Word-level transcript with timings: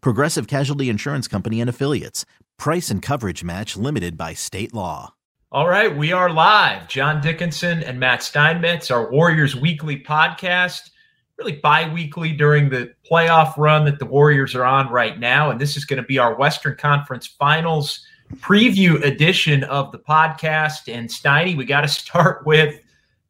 Progressive 0.00 0.46
Casualty 0.46 0.88
Insurance 0.88 1.28
Company 1.28 1.60
and 1.60 1.70
Affiliates. 1.70 2.24
Price 2.58 2.90
and 2.90 3.02
coverage 3.02 3.44
match 3.44 3.76
limited 3.76 4.16
by 4.16 4.34
state 4.34 4.74
law. 4.74 5.14
All 5.52 5.68
right, 5.68 5.96
we 5.96 6.12
are 6.12 6.30
live. 6.30 6.88
John 6.88 7.20
Dickinson 7.20 7.82
and 7.82 8.00
Matt 8.00 8.22
Steinmetz, 8.22 8.90
our 8.90 9.10
Warriors 9.10 9.54
Weekly 9.54 10.00
podcast 10.00 10.90
really 11.38 11.52
bi-weekly 11.52 12.32
during 12.32 12.70
the 12.70 12.92
playoff 13.10 13.56
run 13.56 13.84
that 13.84 13.98
the 13.98 14.06
Warriors 14.06 14.54
are 14.54 14.64
on 14.64 14.90
right 14.90 15.18
now. 15.18 15.50
And 15.50 15.60
this 15.60 15.76
is 15.76 15.84
going 15.84 16.00
to 16.00 16.06
be 16.06 16.18
our 16.18 16.34
Western 16.34 16.76
Conference 16.76 17.26
Finals 17.26 18.06
preview 18.36 19.02
edition 19.04 19.62
of 19.64 19.92
the 19.92 19.98
podcast. 19.98 20.92
And 20.92 21.08
Steiny, 21.08 21.56
we 21.56 21.64
got 21.64 21.82
to 21.82 21.88
start 21.88 22.46
with 22.46 22.80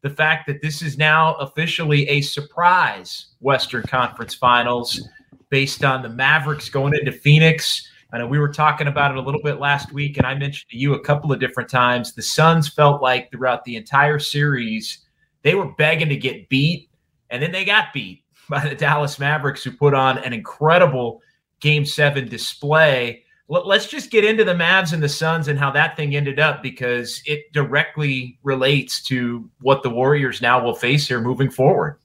the 0.01 0.09
fact 0.09 0.47
that 0.47 0.61
this 0.61 0.81
is 0.81 0.97
now 0.97 1.35
officially 1.35 2.07
a 2.07 2.21
surprise 2.21 3.27
Western 3.41 3.83
Conference 3.83 4.33
Finals 4.33 5.07
based 5.49 5.83
on 5.83 6.01
the 6.01 6.09
Mavericks 6.09 6.69
going 6.69 6.93
into 6.93 7.11
Phoenix. 7.11 7.89
I 8.11 8.19
know 8.19 8.27
we 8.27 8.39
were 8.39 8.51
talking 8.51 8.87
about 8.87 9.11
it 9.11 9.17
a 9.17 9.21
little 9.21 9.41
bit 9.41 9.59
last 9.59 9.91
week, 9.91 10.17
and 10.17 10.25
I 10.25 10.33
mentioned 10.33 10.69
to 10.71 10.77
you 10.77 10.93
a 10.93 11.03
couple 11.03 11.31
of 11.31 11.39
different 11.39 11.69
times. 11.69 12.13
The 12.13 12.21
Suns 12.21 12.69
felt 12.69 13.01
like 13.01 13.31
throughout 13.31 13.65
the 13.65 13.75
entire 13.75 14.19
series, 14.19 15.05
they 15.43 15.55
were 15.55 15.73
begging 15.73 16.09
to 16.09 16.15
get 16.15 16.49
beat 16.49 16.89
and 17.29 17.41
then 17.41 17.51
they 17.51 17.65
got 17.65 17.93
beat 17.93 18.23
by 18.49 18.67
the 18.67 18.75
Dallas 18.75 19.19
Mavericks, 19.19 19.63
who 19.63 19.71
put 19.71 19.93
on 19.93 20.17
an 20.19 20.33
incredible 20.33 21.21
game 21.59 21.85
seven 21.85 22.27
display. 22.27 23.23
Let's 23.49 23.87
just 23.87 24.11
get 24.11 24.25
into 24.25 24.43
the 24.43 24.53
Mavs 24.53 24.91
and 24.91 25.01
the 25.01 25.07
Suns 25.07 25.47
and 25.47 25.57
how 25.57 25.71
that 25.71 25.95
thing 25.95 26.17
ended 26.17 26.37
up 26.37 26.61
because 26.61 27.21
it 27.25 27.51
directly 27.53 28.37
relates 28.43 29.01
to 29.03 29.49
what 29.61 29.83
the 29.83 29.89
Warriors 29.89 30.41
now 30.41 30.61
will 30.61 30.75
face 30.75 31.07
here 31.07 31.21
moving 31.21 31.49
forward. 31.49 31.97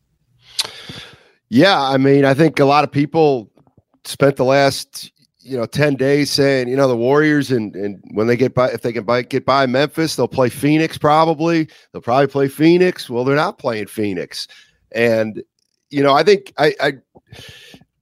Yeah, 1.54 1.78
I 1.78 1.98
mean, 1.98 2.24
I 2.24 2.32
think 2.32 2.58
a 2.60 2.64
lot 2.64 2.82
of 2.82 2.90
people 2.90 3.50
spent 4.04 4.36
the 4.36 4.44
last 4.44 5.12
you 5.40 5.54
know 5.54 5.66
10 5.66 5.96
days 5.96 6.30
saying 6.30 6.68
you 6.68 6.76
know 6.76 6.88
the 6.88 6.96
warriors 6.96 7.50
and 7.50 7.76
and 7.76 8.02
when 8.12 8.26
they 8.26 8.38
get 8.38 8.54
by 8.54 8.70
if 8.70 8.80
they 8.80 8.92
can 8.92 9.04
buy, 9.04 9.20
get 9.20 9.44
by 9.44 9.66
memphis 9.66 10.16
they'll 10.16 10.26
play 10.28 10.48
phoenix 10.48 10.96
probably. 10.96 11.68
They'll 11.92 12.00
probably 12.00 12.28
play 12.28 12.48
phoenix. 12.48 13.10
Well 13.10 13.22
they're 13.22 13.36
not 13.36 13.58
playing 13.58 13.88
phoenix. 13.88 14.48
And 14.92 15.42
you 15.90 16.02
know, 16.02 16.14
I 16.14 16.22
think 16.22 16.54
I, 16.56 16.74
I 16.80 16.92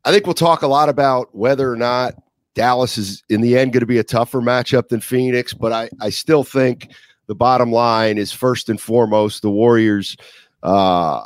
I 0.04 0.12
think 0.12 0.26
we'll 0.26 0.34
talk 0.34 0.62
a 0.62 0.68
lot 0.68 0.88
about 0.88 1.34
whether 1.34 1.72
or 1.72 1.76
not 1.76 2.14
Dallas 2.54 2.98
is 2.98 3.24
in 3.30 3.40
the 3.40 3.58
end 3.58 3.72
going 3.72 3.80
to 3.80 3.86
be 3.86 3.98
a 3.98 4.04
tougher 4.04 4.40
matchup 4.40 4.90
than 4.90 5.00
Phoenix, 5.00 5.54
but 5.54 5.72
I, 5.72 5.90
I 6.00 6.10
still 6.10 6.44
think 6.44 6.92
the 7.26 7.34
bottom 7.34 7.72
line 7.72 8.16
is 8.16 8.30
first 8.30 8.68
and 8.68 8.80
foremost 8.80 9.42
the 9.42 9.50
Warriors 9.50 10.16
uh, 10.62 11.22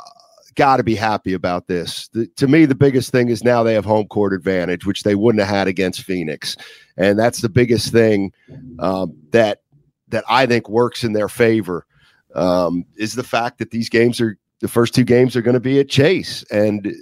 got 0.55 0.77
to 0.77 0.83
be 0.83 0.95
happy 0.95 1.33
about 1.33 1.67
this. 1.67 2.07
The, 2.09 2.27
to 2.37 2.47
me, 2.47 2.65
the 2.65 2.75
biggest 2.75 3.11
thing 3.11 3.29
is 3.29 3.43
now 3.43 3.63
they 3.63 3.73
have 3.73 3.85
home 3.85 4.07
court 4.07 4.33
advantage, 4.33 4.85
which 4.85 5.03
they 5.03 5.15
wouldn't 5.15 5.43
have 5.43 5.55
had 5.55 5.67
against 5.67 6.03
Phoenix, 6.03 6.57
and 6.97 7.17
that's 7.19 7.41
the 7.41 7.49
biggest 7.49 7.91
thing 7.91 8.31
um, 8.79 9.15
that 9.31 9.61
that 10.09 10.23
I 10.29 10.45
think 10.45 10.69
works 10.69 11.03
in 11.03 11.13
their 11.13 11.29
favor. 11.29 11.85
Um, 12.33 12.83
is 12.97 13.13
the 13.13 13.23
fact 13.23 13.59
that 13.59 13.71
these 13.71 13.87
games 13.87 14.19
are 14.19 14.37
the 14.61 14.67
first 14.67 14.93
two 14.93 15.03
games 15.03 15.35
are 15.35 15.41
going 15.41 15.55
to 15.55 15.59
be 15.59 15.79
at 15.79 15.89
Chase. 15.89 16.43
And 16.51 16.93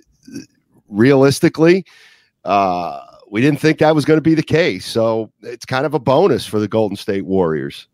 realistically, 0.90 1.86
uh, 2.44 3.00
we 3.30 3.42
didn't 3.42 3.60
think 3.60 3.80
that 3.80 3.96
was 3.96 4.06
going 4.06 4.18
to 4.18 4.22
be 4.22 4.36
the 4.36 4.44
case. 4.44 4.86
So 4.86 5.32
it's 5.42 5.66
kind 5.66 5.86
of 5.86 5.94
a 5.94 6.00
bonus 6.00 6.46
for 6.46 6.60
the 6.60 6.68
Golden 6.68 6.98
State 6.98 7.26
Warriors. 7.26 7.88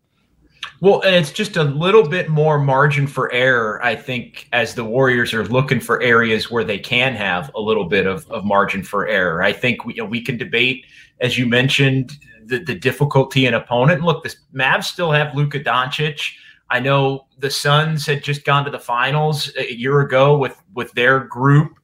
Well, 0.82 1.02
and 1.02 1.14
it's 1.14 1.30
just 1.30 1.58
a 1.58 1.64
little 1.64 2.08
bit 2.08 2.30
more 2.30 2.58
margin 2.58 3.06
for 3.06 3.30
error, 3.32 3.84
I 3.84 3.94
think, 3.94 4.48
as 4.52 4.74
the 4.74 4.84
Warriors 4.84 5.34
are 5.34 5.44
looking 5.44 5.78
for 5.78 6.00
areas 6.00 6.50
where 6.50 6.64
they 6.64 6.78
can 6.78 7.14
have 7.14 7.50
a 7.54 7.60
little 7.60 7.84
bit 7.84 8.06
of, 8.06 8.28
of 8.30 8.46
margin 8.46 8.82
for 8.82 9.06
error. 9.06 9.42
I 9.42 9.52
think 9.52 9.84
we, 9.84 9.94
you 9.94 10.02
know, 10.02 10.08
we 10.08 10.22
can 10.22 10.38
debate, 10.38 10.86
as 11.20 11.36
you 11.36 11.46
mentioned, 11.46 12.16
the, 12.46 12.64
the 12.64 12.74
difficulty 12.74 13.44
in 13.44 13.52
opponent. 13.52 14.02
Look, 14.02 14.22
the 14.22 14.34
Mavs 14.54 14.84
still 14.84 15.12
have 15.12 15.34
Luka 15.34 15.60
Doncic. 15.60 16.32
I 16.70 16.80
know 16.80 17.26
the 17.38 17.50
Suns 17.50 18.06
had 18.06 18.24
just 18.24 18.46
gone 18.46 18.64
to 18.64 18.70
the 18.70 18.78
finals 18.78 19.52
a 19.58 19.74
year 19.74 20.00
ago 20.00 20.38
with 20.38 20.56
with 20.74 20.92
their 20.92 21.20
group, 21.20 21.78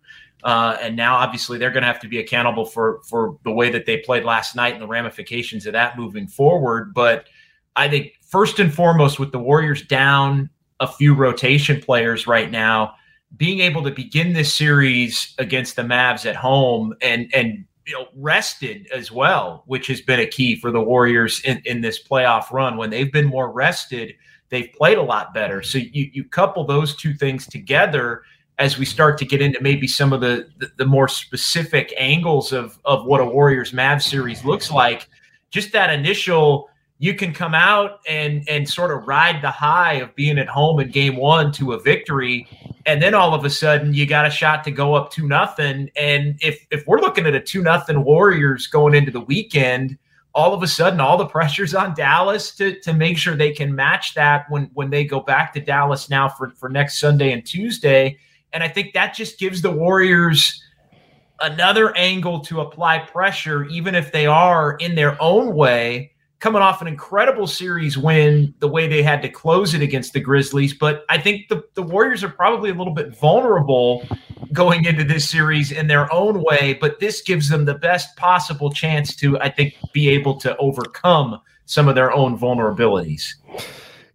uh, 0.45 0.79
and 0.81 0.97
now 0.97 1.17
obviously 1.17 1.59
they're 1.59 1.71
going 1.71 1.83
to 1.83 1.89
have 1.89 2.01
to 2.01 2.09
be 2.09 2.19
accountable 2.19 2.65
for 2.65 3.03
for 3.03 3.37
the 3.45 3.53
way 3.53 3.69
that 3.71 3.85
they 3.85 3.99
played 3.99 4.25
last 4.25 4.57
night 4.57 4.73
and 4.73 4.83
the 4.83 4.87
ramifications 4.87 5.67
of 5.67 5.73
that 5.75 5.99
moving 5.99 6.27
forward. 6.29 6.95
But 6.95 7.27
I 7.77 7.89
think 7.89 8.15
first 8.23 8.59
and 8.59 8.73
foremost, 8.73 9.19
with 9.19 9.33
the 9.33 9.39
Warriors 9.39 9.83
down 9.83 10.51
a 10.81 10.87
few 10.87 11.15
rotation 11.15 11.81
players 11.81 12.27
right 12.27 12.51
now, 12.51 12.95
being 13.37 13.61
able 13.61 13.83
to 13.85 13.91
begin 13.91 14.33
this 14.33 14.53
series 14.53 15.35
against 15.39 15.77
the 15.77 15.83
Mavs 15.83 16.27
at 16.27 16.37
home 16.37 16.95
and 17.01 17.31
and 17.35 17.65
you 17.87 17.95
know, 17.95 18.09
rested 18.17 18.89
as 18.93 19.13
well, 19.13 19.63
which 19.67 19.87
has 19.87 20.01
been 20.01 20.19
a 20.19 20.27
key 20.27 20.57
for 20.57 20.73
the 20.73 20.81
Warriors 20.81 21.41
in, 21.45 21.63
in 21.65 21.81
this 21.83 22.03
playoff 22.03 22.51
run. 22.51 22.77
When 22.77 22.91
they've 22.91 23.13
been 23.13 23.27
more 23.27 23.53
rested, 23.53 24.15
they've 24.49 24.73
played 24.77 24.99
a 24.99 25.03
lot 25.03 25.33
better. 25.33 25.63
So 25.63 25.79
you 25.79 26.11
you 26.13 26.25
couple 26.25 26.65
those 26.65 26.97
two 26.97 27.15
things 27.15 27.47
together 27.47 28.23
as 28.59 28.79
we 28.79 28.87
start 28.87 29.19
to 29.19 29.25
get 29.25 29.43
into 29.43 29.63
maybe 29.63 29.87
some 29.87 30.13
of 30.13 30.21
the 30.21 30.49
the, 30.59 30.71
the 30.79 30.87
more 30.87 31.09
specific 31.09 31.95
angles 31.97 32.53
of 32.53 32.79
of 32.85 33.05
what 33.05 33.21
a 33.21 33.25
Warriors 33.25 33.73
Mavs 33.73 34.03
series 34.03 34.45
looks 34.45 34.71
like. 34.71 35.09
Just 35.51 35.73
that 35.73 35.91
initial 35.91 36.69
you 36.99 37.15
can 37.15 37.33
come 37.33 37.55
out 37.55 38.01
and 38.09 38.49
and 38.49 38.69
sort 38.69 38.91
of 38.91 39.07
ride 39.07 39.43
the 39.43 39.51
high 39.51 39.95
of 39.95 40.15
being 40.15 40.39
at 40.39 40.49
home 40.49 40.81
in 40.81 40.91
game 40.91 41.17
one 41.17 41.53
to 41.53 41.73
a 41.73 41.81
victory. 41.81 42.49
And 42.87 43.03
then 43.03 43.15
all 43.15 43.35
of 43.35 43.45
a 43.45 43.51
sudden 43.51 43.93
you 43.93 44.07
got 44.07 44.27
a 44.27 44.31
shot 44.31 44.65
to 44.65 44.71
go 44.71 44.95
up 44.95 45.11
two 45.11 45.29
nothing. 45.29 45.91
And 45.97 46.39
if 46.41 46.67
if 46.71 46.87
we're 46.87 47.01
looking 47.01 47.27
at 47.27 47.35
a 47.35 47.41
two 47.41 47.63
nothing 47.63 48.03
warriors 48.05 48.67
going 48.67 48.95
into 48.95 49.11
the 49.11 49.21
weekend 49.21 49.99
all 50.37 50.53
of 50.53 50.63
a 50.63 50.67
sudden 50.69 51.01
all 51.01 51.17
the 51.17 51.27
pressure's 51.37 51.75
on 51.75 51.95
Dallas 51.95 52.55
to 52.57 52.79
to 52.81 52.93
make 52.93 53.19
sure 53.19 53.37
they 53.37 53.53
can 53.53 53.75
match 53.75 54.15
that 54.15 54.49
when 54.49 54.71
when 54.75 54.91
they 54.91 55.05
go 55.05 55.21
back 55.21 55.53
to 55.55 55.61
Dallas 55.61 56.09
now 56.09 56.29
for 56.29 56.51
for 56.51 56.69
next 56.69 56.99
Sunday 56.99 57.33
and 57.33 57.45
Tuesday. 57.45 58.19
And 58.53 58.63
I 58.63 58.69
think 58.69 58.95
that 58.95 59.15
just 59.15 59.39
gives 59.39 59.61
the 59.61 59.71
Warriors 59.71 60.63
another 61.41 61.95
angle 61.97 62.41
to 62.41 62.61
apply 62.61 63.01
pressure 63.01 63.65
even 63.65 63.95
if 63.95 64.13
they 64.13 64.27
are 64.27 64.77
in 64.77 64.95
their 64.95 65.21
own 65.21 65.55
way 65.55 66.13
coming 66.39 66.61
off 66.61 66.83
an 66.83 66.89
incredible 66.89 67.47
series 67.47 67.97
win 67.97 68.55
the 68.59 68.69
way 68.69 68.87
they 68.87 69.03
had 69.03 69.23
to 69.23 69.29
close 69.29 69.75
it 69.75 69.81
against 69.81 70.13
the 70.13 70.21
Grizzlies. 70.21 70.75
But 70.75 71.05
I 71.09 71.19
think 71.19 71.49
the, 71.49 71.65
the 71.75 71.83
Warriors 71.83 72.23
are 72.23 72.29
probably 72.29 72.71
a 72.71 72.75
little 72.75 72.93
bit 72.93 73.17
vulnerable 73.17 74.07
going 74.53 74.85
into 74.85 75.03
this 75.03 75.29
series 75.29 75.73
in 75.73 75.87
their 75.87 76.13
own 76.13 76.43
way. 76.43 76.75
But 76.81 77.01
this 77.01 77.23
gives 77.23 77.49
them 77.49 77.65
the 77.65 77.75
best 77.75 78.17
possible 78.17 78.71
chance 78.71 79.17
to, 79.17 79.39
I 79.41 79.51
think, 79.51 79.75
be 79.93 80.09
able 80.11 80.39
to 80.41 80.57
overcome 80.59 81.41
some 81.65 81.89
of 81.89 81.95
their 81.95 82.13
own 82.13 82.39
vulnerabilities. 82.39 83.35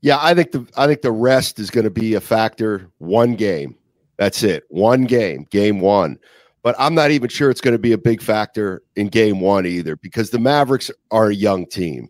Yeah, 0.01 0.17
I 0.19 0.33
think 0.33 0.51
the 0.51 0.65
I 0.77 0.87
think 0.87 1.01
the 1.01 1.11
rest 1.11 1.59
is 1.59 1.69
going 1.69 1.83
to 1.83 1.91
be 1.91 2.15
a 2.15 2.21
factor. 2.21 2.89
One 2.97 3.35
game, 3.35 3.75
that's 4.17 4.41
it. 4.41 4.63
One 4.69 5.03
game, 5.03 5.47
game 5.51 5.79
one 5.79 6.17
but 6.63 6.75
I'm 6.77 6.93
not 6.93 7.11
even 7.11 7.29
sure 7.29 7.49
it's 7.49 7.61
going 7.61 7.75
to 7.75 7.79
be 7.79 7.93
a 7.93 7.97
big 7.97 8.21
factor 8.21 8.83
in 8.95 9.07
game 9.07 9.39
one 9.39 9.65
either 9.65 9.95
because 9.95 10.29
the 10.29 10.39
Mavericks 10.39 10.91
are 11.09 11.29
a 11.29 11.35
young 11.35 11.65
team. 11.65 12.09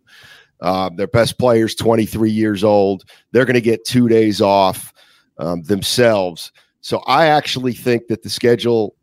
Uh, 0.59 0.89
their 0.95 1.07
best 1.07 1.39
players, 1.39 1.73
23 1.73 2.29
years 2.29 2.63
old. 2.63 3.03
They're 3.31 3.45
going 3.45 3.55
to 3.55 3.61
get 3.61 3.85
two 3.85 4.07
days 4.07 4.41
off 4.41 4.93
um, 5.39 5.63
themselves. 5.63 6.51
So 6.81 6.99
I 7.07 7.27
actually 7.27 7.73
think 7.73 8.07
that 8.07 8.21
the 8.21 8.29
schedule 8.29 8.95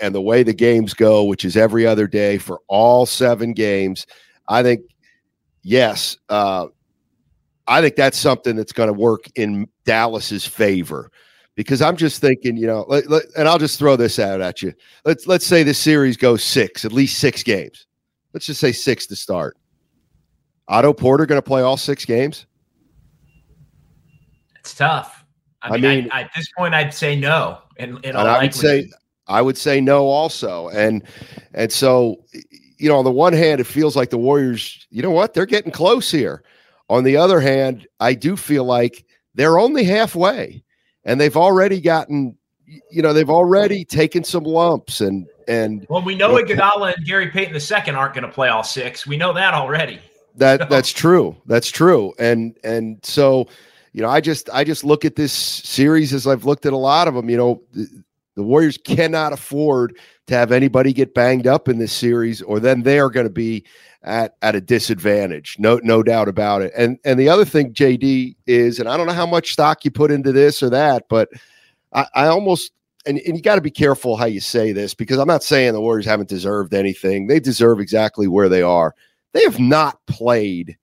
and 0.00 0.14
the 0.14 0.20
way 0.20 0.42
the 0.42 0.52
games 0.52 0.94
go, 0.94 1.24
which 1.24 1.44
is 1.44 1.56
every 1.56 1.86
other 1.86 2.06
day 2.06 2.38
for 2.38 2.60
all 2.66 3.06
seven 3.06 3.52
games, 3.52 4.06
I 4.48 4.62
think 4.62 4.82
yes, 5.62 6.16
uh, 6.28 6.66
I 7.68 7.80
think 7.80 7.96
that's 7.96 8.18
something 8.18 8.56
that's 8.56 8.72
going 8.72 8.88
to 8.88 8.92
work 8.92 9.26
in 9.36 9.68
Dallas's 9.84 10.46
favor 10.46 11.10
because 11.56 11.82
I'm 11.82 11.96
just 11.96 12.20
thinking, 12.20 12.56
you 12.56 12.66
know, 12.66 12.84
let, 12.86 13.10
let, 13.10 13.24
and 13.36 13.48
I'll 13.48 13.58
just 13.58 13.78
throw 13.78 13.96
this 13.96 14.18
out 14.18 14.40
at 14.40 14.62
you. 14.62 14.72
Let's 15.04 15.26
let's 15.26 15.46
say 15.46 15.62
the 15.62 15.74
series 15.74 16.16
goes 16.16 16.44
six, 16.44 16.84
at 16.84 16.92
least 16.92 17.18
six 17.18 17.42
games. 17.42 17.86
Let's 18.32 18.46
just 18.46 18.60
say 18.60 18.72
six 18.72 19.06
to 19.06 19.16
start. 19.16 19.56
Otto 20.68 20.92
Porter 20.92 21.26
going 21.26 21.38
to 21.38 21.46
play 21.46 21.62
all 21.62 21.76
six 21.76 22.04
games? 22.04 22.46
It's 24.60 24.74
tough. 24.74 25.24
I, 25.62 25.74
I 25.74 25.78
mean, 25.78 26.08
I, 26.12 26.22
at 26.22 26.30
this 26.36 26.48
point, 26.56 26.74
I'd 26.74 26.92
say 26.92 27.16
no. 27.16 27.58
And, 27.78 28.04
and 28.04 28.16
I 28.16 28.42
would 28.42 28.54
say, 28.54 28.90
I 29.26 29.42
would 29.42 29.56
say 29.56 29.80
no 29.80 30.06
also. 30.06 30.68
And 30.68 31.02
and 31.54 31.72
so, 31.72 32.16
you 32.78 32.88
know, 32.88 32.98
on 32.98 33.04
the 33.04 33.12
one 33.12 33.32
hand, 33.32 33.60
it 33.60 33.64
feels 33.64 33.96
like 33.96 34.10
the 34.10 34.18
Warriors. 34.18 34.86
You 34.90 35.02
know 35.02 35.10
what? 35.10 35.34
They're 35.34 35.46
getting 35.46 35.72
close 35.72 36.10
here. 36.10 36.42
On 36.88 37.04
the 37.04 37.16
other 37.16 37.40
hand, 37.40 37.86
I 38.00 38.14
do 38.14 38.36
feel 38.36 38.64
like 38.64 39.04
they're 39.34 39.58
only 39.58 39.84
halfway, 39.84 40.62
and 41.06 41.18
they've 41.18 41.36
already 41.36 41.80
gotten. 41.80 42.36
You 42.90 43.00
know, 43.00 43.12
they've 43.12 43.30
already 43.30 43.84
taken 43.84 44.24
some 44.24 44.42
lumps 44.42 45.00
and 45.00 45.26
and 45.48 45.86
well, 45.88 46.02
we 46.02 46.16
know 46.16 46.34
Iguodala 46.34 46.94
and 46.96 47.06
Gary 47.06 47.30
Payton 47.30 47.54
II 47.54 47.94
aren't 47.94 48.14
going 48.14 48.26
to 48.26 48.32
play 48.32 48.48
all 48.48 48.64
six. 48.64 49.06
We 49.06 49.16
know 49.16 49.32
that 49.32 49.54
already. 49.54 50.00
That 50.34 50.60
so. 50.60 50.66
that's 50.66 50.92
true. 50.92 51.36
That's 51.46 51.70
true. 51.70 52.12
And 52.18 52.58
and 52.64 52.98
so 53.04 53.46
you 53.92 54.02
know, 54.02 54.10
I 54.10 54.20
just 54.20 54.50
I 54.50 54.64
just 54.64 54.84
look 54.84 55.04
at 55.04 55.16
this 55.16 55.32
series 55.32 56.12
as 56.12 56.26
I've 56.26 56.44
looked 56.44 56.66
at 56.66 56.74
a 56.74 56.76
lot 56.76 57.08
of 57.08 57.14
them. 57.14 57.30
You 57.30 57.36
know, 57.38 57.62
the, 57.72 57.88
the 58.34 58.42
Warriors 58.42 58.76
cannot 58.76 59.32
afford 59.32 59.98
to 60.26 60.34
have 60.34 60.52
anybody 60.52 60.92
get 60.92 61.14
banged 61.14 61.46
up 61.46 61.68
in 61.68 61.78
this 61.78 61.92
series, 61.92 62.42
or 62.42 62.60
then 62.60 62.82
they 62.82 62.98
are 62.98 63.08
going 63.08 63.26
to 63.26 63.32
be 63.32 63.64
at 64.06 64.36
at 64.40 64.54
a 64.54 64.60
disadvantage. 64.60 65.56
No, 65.58 65.80
no 65.82 66.02
doubt 66.02 66.28
about 66.28 66.62
it. 66.62 66.72
And 66.76 66.98
and 67.04 67.18
the 67.20 67.28
other 67.28 67.44
thing, 67.44 67.74
JD, 67.74 68.36
is, 68.46 68.78
and 68.78 68.88
I 68.88 68.96
don't 68.96 69.06
know 69.06 69.12
how 69.12 69.26
much 69.26 69.52
stock 69.52 69.84
you 69.84 69.90
put 69.90 70.10
into 70.10 70.32
this 70.32 70.62
or 70.62 70.70
that, 70.70 71.04
but 71.08 71.28
I, 71.92 72.06
I 72.14 72.26
almost 72.28 72.72
and, 73.04 73.18
and 73.18 73.36
you 73.36 73.42
got 73.42 73.56
to 73.56 73.60
be 73.60 73.70
careful 73.70 74.16
how 74.16 74.26
you 74.26 74.40
say 74.40 74.72
this 74.72 74.94
because 74.94 75.18
I'm 75.18 75.28
not 75.28 75.44
saying 75.44 75.72
the 75.72 75.80
Warriors 75.80 76.06
haven't 76.06 76.28
deserved 76.28 76.74
anything. 76.74 77.26
They 77.26 77.40
deserve 77.40 77.80
exactly 77.80 78.26
where 78.26 78.48
they 78.48 78.62
are. 78.62 78.94
They 79.32 79.42
have 79.42 79.60
not 79.60 79.98
played 80.06 80.76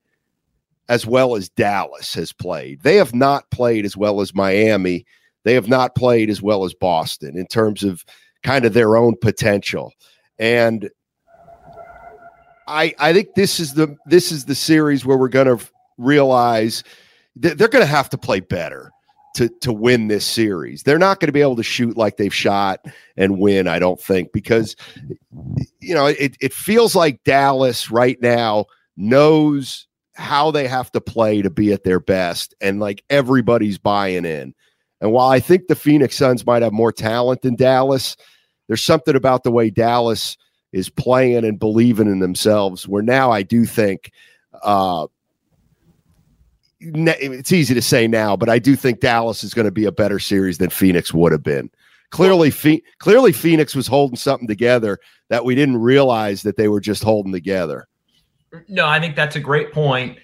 as 0.88 1.06
well 1.06 1.34
as 1.34 1.48
Dallas 1.48 2.14
has 2.14 2.32
played. 2.32 2.82
They 2.82 2.96
have 2.96 3.14
not 3.14 3.50
played 3.50 3.84
as 3.84 3.96
well 3.96 4.20
as 4.20 4.34
Miami. 4.34 5.06
They 5.44 5.54
have 5.54 5.68
not 5.68 5.94
played 5.94 6.30
as 6.30 6.42
well 6.42 6.64
as 6.64 6.74
Boston 6.74 7.36
in 7.36 7.46
terms 7.46 7.82
of 7.82 8.04
kind 8.42 8.64
of 8.64 8.74
their 8.74 8.96
own 8.96 9.16
potential. 9.20 9.92
And 10.38 10.90
I 12.66 12.94
I 12.98 13.12
think 13.12 13.34
this 13.34 13.60
is 13.60 13.74
the 13.74 13.96
this 14.06 14.32
is 14.32 14.44
the 14.44 14.54
series 14.54 15.04
where 15.04 15.16
we're 15.16 15.28
going 15.28 15.58
to 15.58 15.64
realize 15.98 16.82
that 17.36 17.58
they're 17.58 17.68
going 17.68 17.82
to 17.82 17.86
have 17.86 18.08
to 18.10 18.18
play 18.18 18.40
better 18.40 18.90
to 19.34 19.48
to 19.60 19.72
win 19.72 20.08
this 20.08 20.24
series. 20.24 20.82
They're 20.82 20.98
not 20.98 21.20
going 21.20 21.28
to 21.28 21.32
be 21.32 21.40
able 21.40 21.56
to 21.56 21.62
shoot 21.62 21.96
like 21.96 22.16
they've 22.16 22.34
shot 22.34 22.84
and 23.16 23.38
win, 23.38 23.68
I 23.68 23.78
don't 23.78 24.00
think, 24.00 24.32
because 24.32 24.76
you 25.80 25.94
know, 25.94 26.06
it 26.06 26.36
it 26.40 26.52
feels 26.52 26.94
like 26.94 27.24
Dallas 27.24 27.90
right 27.90 28.20
now 28.20 28.66
knows 28.96 29.86
how 30.14 30.50
they 30.52 30.68
have 30.68 30.92
to 30.92 31.00
play 31.00 31.42
to 31.42 31.50
be 31.50 31.72
at 31.72 31.82
their 31.82 31.98
best 31.98 32.54
and 32.60 32.78
like 32.78 33.02
everybody's 33.10 33.78
buying 33.78 34.24
in. 34.24 34.54
And 35.00 35.12
while 35.12 35.28
I 35.28 35.40
think 35.40 35.66
the 35.66 35.74
Phoenix 35.74 36.16
Suns 36.16 36.46
might 36.46 36.62
have 36.62 36.72
more 36.72 36.92
talent 36.92 37.42
than 37.42 37.56
Dallas, 37.56 38.16
there's 38.68 38.82
something 38.82 39.16
about 39.16 39.42
the 39.42 39.50
way 39.50 39.70
Dallas 39.70 40.36
is 40.74 40.90
playing 40.90 41.44
and 41.44 41.58
believing 41.58 42.08
in 42.08 42.18
themselves 42.18 42.88
where 42.88 43.02
now 43.02 43.30
I 43.30 43.42
do 43.42 43.64
think 43.64 44.10
uh 44.62 45.06
it's 46.80 47.52
easy 47.52 47.72
to 47.72 47.80
say 47.80 48.06
now, 48.06 48.36
but 48.36 48.50
I 48.50 48.58
do 48.58 48.76
think 48.76 49.00
Dallas 49.00 49.42
is 49.42 49.54
going 49.54 49.64
to 49.64 49.72
be 49.72 49.86
a 49.86 49.92
better 49.92 50.18
series 50.18 50.58
than 50.58 50.68
Phoenix 50.68 51.14
would 51.14 51.32
have 51.32 51.42
been. 51.42 51.70
Clearly, 52.10 52.50
Fe- 52.50 52.82
clearly 52.98 53.32
Phoenix 53.32 53.74
was 53.74 53.86
holding 53.86 54.16
something 54.16 54.46
together 54.46 54.98
that 55.30 55.46
we 55.46 55.54
didn't 55.54 55.78
realize 55.78 56.42
that 56.42 56.56
they 56.56 56.68
were 56.68 56.80
just 56.80 57.02
holding 57.02 57.32
together. 57.32 57.88
No, 58.68 58.86
I 58.86 59.00
think 59.00 59.16
that's 59.16 59.34
a 59.34 59.40
great 59.40 59.72
point. 59.72 60.18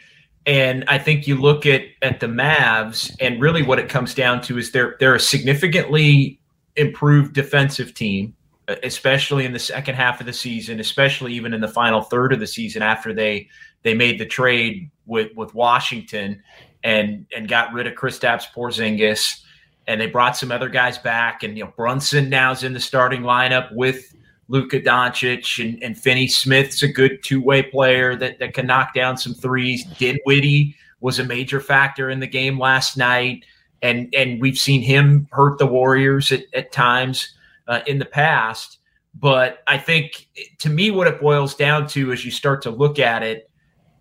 And 0.44 0.85
I 0.87 0.99
think 0.99 1.26
you 1.26 1.37
look 1.37 1.64
at 1.64 1.82
at 2.03 2.20
the 2.20 2.26
Mavs, 2.26 3.14
and 3.20 3.41
really 3.41 3.62
what 3.62 3.79
it 3.79 3.88
comes 3.88 4.14
down 4.14 4.43
to 4.43 4.58
is 4.58 4.73
they're 4.73 4.96
they're 5.00 5.14
a 5.14 5.20
significantly 5.20 6.41
improved 6.76 7.35
defensive 7.35 7.94
team, 7.94 8.35
especially 8.82 9.44
in 9.44 9.52
the 9.52 9.58
second 9.58 9.94
half 9.94 10.20
of 10.20 10.26
the 10.26 10.32
season, 10.32 10.81
especially 10.81 11.32
even 11.32 11.52
in 11.55 11.61
the 11.61 11.69
final 11.69 12.02
third 12.02 12.32
of 12.32 12.40
the 12.40 12.46
season 12.46 12.82
after 12.82 13.12
they 13.12 13.49
they 13.82 13.94
made 13.94 14.19
the 14.19 14.26
trade 14.26 14.90
with 15.06 15.34
with 15.37 15.55
Washington 15.55 16.43
and 16.82 17.26
and 17.34 17.49
got 17.49 17.72
rid 17.72 17.87
of 17.87 17.94
Kristaps 17.94 18.44
Porzingis, 18.55 19.40
and 19.87 20.00
they 20.00 20.06
brought 20.06 20.37
some 20.37 20.52
other 20.52 20.69
guys 20.69 20.99
back, 20.99 21.43
and 21.43 21.56
you 21.56 21.64
know 21.64 21.72
Brunson 21.76 22.28
now's 22.28 22.64
in 22.64 22.72
the 22.72 22.81
starting 22.81 23.22
lineup 23.22 23.72
with 23.75 24.14
Luka 24.49 24.81
Doncic 24.81 25.64
and, 25.64 25.82
and 25.82 25.99
Finney 25.99 26.26
Smith's 26.26 26.82
a 26.82 26.88
good 26.88 27.22
two 27.22 27.40
way 27.40 27.62
player 27.62 28.17
that, 28.17 28.38
that 28.40 28.55
can 28.55 28.67
knock 28.67 28.94
down 28.94 29.17
some 29.17 29.34
threes. 29.34 29.84
Dinwiddie 29.99 30.76
was 31.00 31.19
a 31.19 31.25
major 31.25 31.61
factor 31.61 32.11
in 32.11 32.20
the 32.20 32.26
game 32.26 32.58
last 32.58 32.96
night, 32.96 33.44
and 33.82 34.12
and 34.14 34.40
we've 34.40 34.58
seen 34.58 34.82
him 34.82 35.28
hurt 35.32 35.58
the 35.58 35.67
Warriors 35.67 36.32
at, 36.32 36.44
at 36.52 36.72
times 36.72 37.34
uh, 37.70 37.81
in 37.87 37.99
the 37.99 38.05
past. 38.05 38.78
But 39.14 39.62
I 39.67 39.78
think 39.78 40.28
to 40.58 40.69
me, 40.69 40.90
what 40.90 41.06
it 41.06 41.20
boils 41.20 41.55
down 41.55 41.87
to 41.88 42.12
as 42.12 42.25
you 42.25 42.31
start 42.31 42.61
to 42.62 42.70
look 42.70 42.99
at 42.99 43.22
it, 43.22 43.50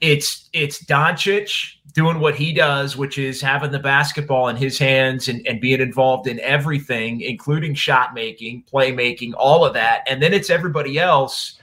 it's 0.01 0.50
it's 0.54 0.83
Doncic 0.83 1.51
doing 1.94 2.19
what 2.19 2.36
he 2.36 2.54
does, 2.54 2.95
which 2.95 3.18
is 3.18 3.42
having 3.42 3.71
the 3.71 3.80
basketball 3.80 4.48
in 4.48 4.56
his 4.56 4.77
hands 4.77 5.27
and, 5.27 5.45
and 5.48 5.60
being 5.60 5.81
involved 5.81 6.27
in 6.27 6.39
everything, 6.39 7.21
including 7.21 7.74
shot 7.74 8.13
making, 8.13 8.63
playmaking, 8.71 9.33
all 9.38 9.66
of 9.66 9.74
that. 9.74 10.04
And 10.07 10.21
then 10.21 10.33
it's 10.33 10.50
everybody 10.50 11.00
else 11.00 11.60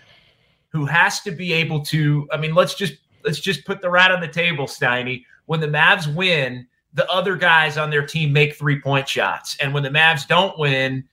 who 0.69 0.85
has 0.87 1.20
to 1.20 1.31
be 1.31 1.53
able 1.53 1.81
to. 1.87 2.29
I 2.32 2.37
mean, 2.37 2.55
let's 2.55 2.75
just 2.75 2.94
let's 3.25 3.41
just 3.41 3.64
put 3.64 3.81
the 3.81 3.91
rat 3.91 4.11
on 4.11 4.20
the 4.20 4.29
table, 4.29 4.67
Steiny. 4.67 5.25
When 5.47 5.61
the 5.61 5.69
Mavs 5.69 6.12
win, 6.12 6.67
the 6.93 7.08
other 7.11 7.37
guys 7.37 7.79
on 7.79 7.91
their 7.91 8.05
team 8.05 8.32
make 8.32 8.56
three 8.56 8.81
point 8.81 9.08
shots, 9.08 9.56
and 9.61 9.73
when 9.73 9.82
the 9.82 9.91
Mavs 9.91 10.26
don't 10.26 10.58
win, 10.58 11.05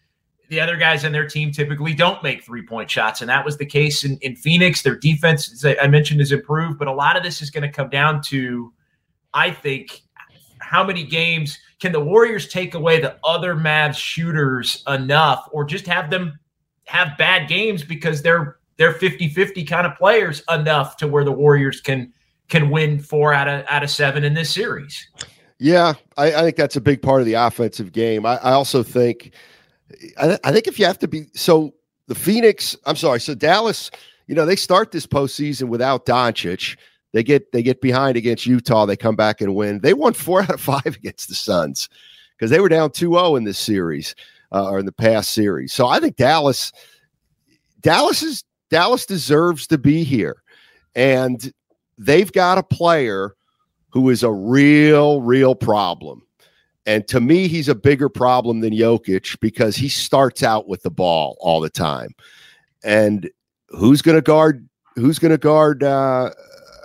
the 0.54 0.62
other 0.62 0.78
guys 0.78 1.04
on 1.04 1.12
their 1.12 1.28
team 1.28 1.52
typically 1.52 1.96
don't 1.96 2.22
make 2.22 2.44
three 2.44 2.62
point 2.62 2.90
shots. 2.90 3.22
And 3.22 3.30
that 3.30 3.44
was 3.44 3.58
the 3.58 3.66
case 3.66 4.04
in, 4.04 4.20
in 4.22 4.36
Phoenix. 4.36 4.84
Their 4.84 4.96
defense, 4.96 5.52
as 5.52 5.76
I 5.82 5.88
mentioned, 5.88 6.22
is 6.22 6.32
improved, 6.32 6.78
but 6.78 6.88
a 6.88 6.94
lot 6.94 7.18
of 7.18 7.24
this 7.24 7.42
is 7.42 7.50
going 7.50 7.64
to 7.64 7.72
come 7.72 7.90
down 7.90 8.22
to 8.24 8.72
I 9.34 9.50
think 9.50 10.04
how 10.60 10.84
many 10.84 11.04
games 11.04 11.58
can 11.80 11.92
the 11.92 12.00
Warriors 12.00 12.48
take 12.48 12.76
away 12.76 13.02
the 13.02 13.18
other 13.24 13.56
Mavs 13.56 13.96
shooters 13.96 14.84
enough 14.88 15.50
or 15.52 15.66
just 15.66 15.88
have 15.88 16.12
them 16.12 16.38
have 16.86 17.18
bad 17.18 17.50
games 17.50 17.84
because 17.84 18.22
they're 18.22 18.58
they're 18.78 18.94
50-50 18.94 19.68
kind 19.68 19.88
of 19.88 19.96
players 19.98 20.44
enough 20.52 20.98
to 20.98 21.08
where 21.08 21.24
the 21.24 21.32
Warriors 21.32 21.82
can 21.82 22.14
can 22.48 22.70
win 22.70 23.00
four 23.00 23.34
out 23.34 23.48
of 23.48 23.66
out 23.70 23.82
of 23.82 23.90
seven 23.90 24.24
in 24.24 24.36
this 24.36 24.54
series. 24.54 25.08
Yeah, 25.58 25.94
I, 26.16 26.34
I 26.34 26.42
think 26.42 26.58
that's 26.58 26.76
a 26.76 26.82
big 26.82 27.02
part 27.02 27.22
of 27.22 27.26
the 27.26 27.34
offensive 27.34 27.92
game. 27.92 28.24
I, 28.26 28.38
I 28.38 28.52
also 28.52 28.84
think 28.84 29.34
I, 30.20 30.38
I 30.44 30.52
think 30.52 30.68
if 30.68 30.80
you 30.80 30.86
have 30.86 31.00
to 31.00 31.08
be 31.08 31.26
so 31.34 31.74
the 32.08 32.16
Phoenix, 32.16 32.76
I'm 32.86 32.96
sorry, 32.96 33.20
so 33.20 33.36
Dallas, 33.36 33.92
you 34.28 34.36
know, 34.36 34.46
they 34.46 34.56
start 34.56 34.92
this 34.92 35.08
postseason 35.08 35.70
without 35.70 36.06
Doncic. 36.06 36.78
They 37.12 37.24
get 37.24 37.52
they 37.52 37.62
get 37.62 37.82
behind 37.82 38.18
against 38.18 38.46
Utah. 38.46 38.86
They 38.86 38.98
come 38.98 39.16
back 39.16 39.42
and 39.42 39.56
win. 39.56 39.80
They 39.80 39.94
won 39.94 40.14
four 40.14 40.42
out 40.44 40.50
of 40.50 40.62
five 40.62 40.86
against 40.86 41.30
the 41.30 41.36
Suns 41.36 41.90
because 42.38 42.50
they 42.50 42.60
were 42.60 42.70
down 42.70 42.90
2-0 42.90 43.38
in 43.38 43.44
this 43.44 43.60
series 43.60 44.16
uh, 44.52 44.70
or 44.70 44.80
in 44.80 44.86
the 44.86 44.92
past 44.92 45.34
series. 45.34 45.72
So 45.72 45.88
I 45.88 46.00
think 46.00 46.16
Dallas, 46.16 46.72
Dallas 47.82 48.24
is 48.24 48.44
Dallas 48.70 49.06
deserves 49.06 49.68
to 49.68 49.78
be 49.78 50.04
here, 50.04 50.42
and 50.96 51.54
they've 51.98 52.32
got 52.32 52.58
a 52.58 52.64
player 52.64 53.36
who 53.90 54.10
is 54.10 54.24
a 54.24 54.32
real, 54.32 55.22
real 55.22 55.54
problem. 55.54 56.26
And 56.86 57.08
to 57.08 57.22
me, 57.22 57.48
he's 57.48 57.70
a 57.70 57.76
bigger 57.76 58.10
problem 58.10 58.60
than 58.60 58.74
Jokic 58.74 59.40
because 59.40 59.76
he 59.76 59.88
starts 59.88 60.44
out 60.44 60.68
with 60.68 60.84
the 60.84 60.92
ball 60.92 61.38
all 61.40 61.62
the 61.62 61.70
time. 61.70 62.10
And 62.84 63.30
who's 63.70 64.02
going 64.02 64.18
to 64.18 64.22
guard? 64.22 64.68
Who's 64.96 65.18
going 65.18 65.32
to 65.32 65.38
guard 65.38 65.84
uh, 65.84 66.32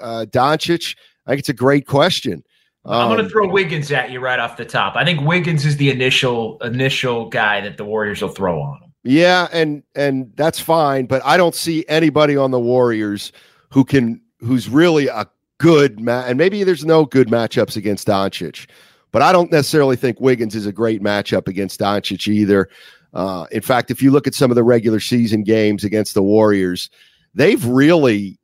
uh, 0.00 0.26
Doncic? 0.30 0.96
I 1.26 1.32
think 1.32 1.40
it's 1.40 1.48
a 1.48 1.54
great 1.54 1.86
question. 1.86 2.44
Um, 2.84 3.02
I'm 3.02 3.16
going 3.16 3.24
to 3.24 3.30
throw 3.30 3.48
Wiggins 3.48 3.92
at 3.92 4.10
you 4.10 4.20
right 4.20 4.38
off 4.38 4.56
the 4.56 4.64
top. 4.64 4.96
I 4.96 5.04
think 5.04 5.20
Wiggins 5.20 5.66
is 5.66 5.76
the 5.76 5.90
initial 5.90 6.58
initial 6.60 7.28
guy 7.28 7.60
that 7.60 7.76
the 7.76 7.84
Warriors 7.84 8.22
will 8.22 8.30
throw 8.30 8.62
on 8.62 8.82
him. 8.82 8.92
Yeah, 9.04 9.48
and 9.52 9.82
and 9.94 10.32
that's 10.36 10.58
fine, 10.58 11.06
but 11.06 11.20
I 11.24 11.36
don't 11.36 11.54
see 11.54 11.84
anybody 11.88 12.36
on 12.36 12.50
the 12.50 12.60
Warriors 12.60 13.32
who 13.70 13.84
can 13.84 14.20
who's 14.40 14.68
really 14.68 15.08
a 15.08 15.26
good 15.58 16.00
match. 16.00 16.26
And 16.28 16.38
maybe 16.38 16.64
there's 16.64 16.84
no 16.84 17.04
good 17.04 17.28
matchups 17.28 17.76
against 17.76 18.06
Doncic, 18.06 18.68
but 19.10 19.22
I 19.22 19.32
don't 19.32 19.50
necessarily 19.50 19.96
think 19.96 20.20
Wiggins 20.20 20.54
is 20.54 20.66
a 20.66 20.72
great 20.72 21.02
matchup 21.02 21.48
against 21.48 21.80
Doncic 21.80 22.28
either. 22.28 22.68
Uh, 23.14 23.46
in 23.50 23.62
fact, 23.62 23.90
if 23.90 24.02
you 24.02 24.10
look 24.10 24.26
at 24.26 24.34
some 24.34 24.50
of 24.50 24.54
the 24.54 24.64
regular 24.64 25.00
season 25.00 25.42
games 25.42 25.84
against 25.84 26.14
the 26.14 26.22
Warriors, 26.22 26.90
they've 27.34 27.64
really 27.64 28.38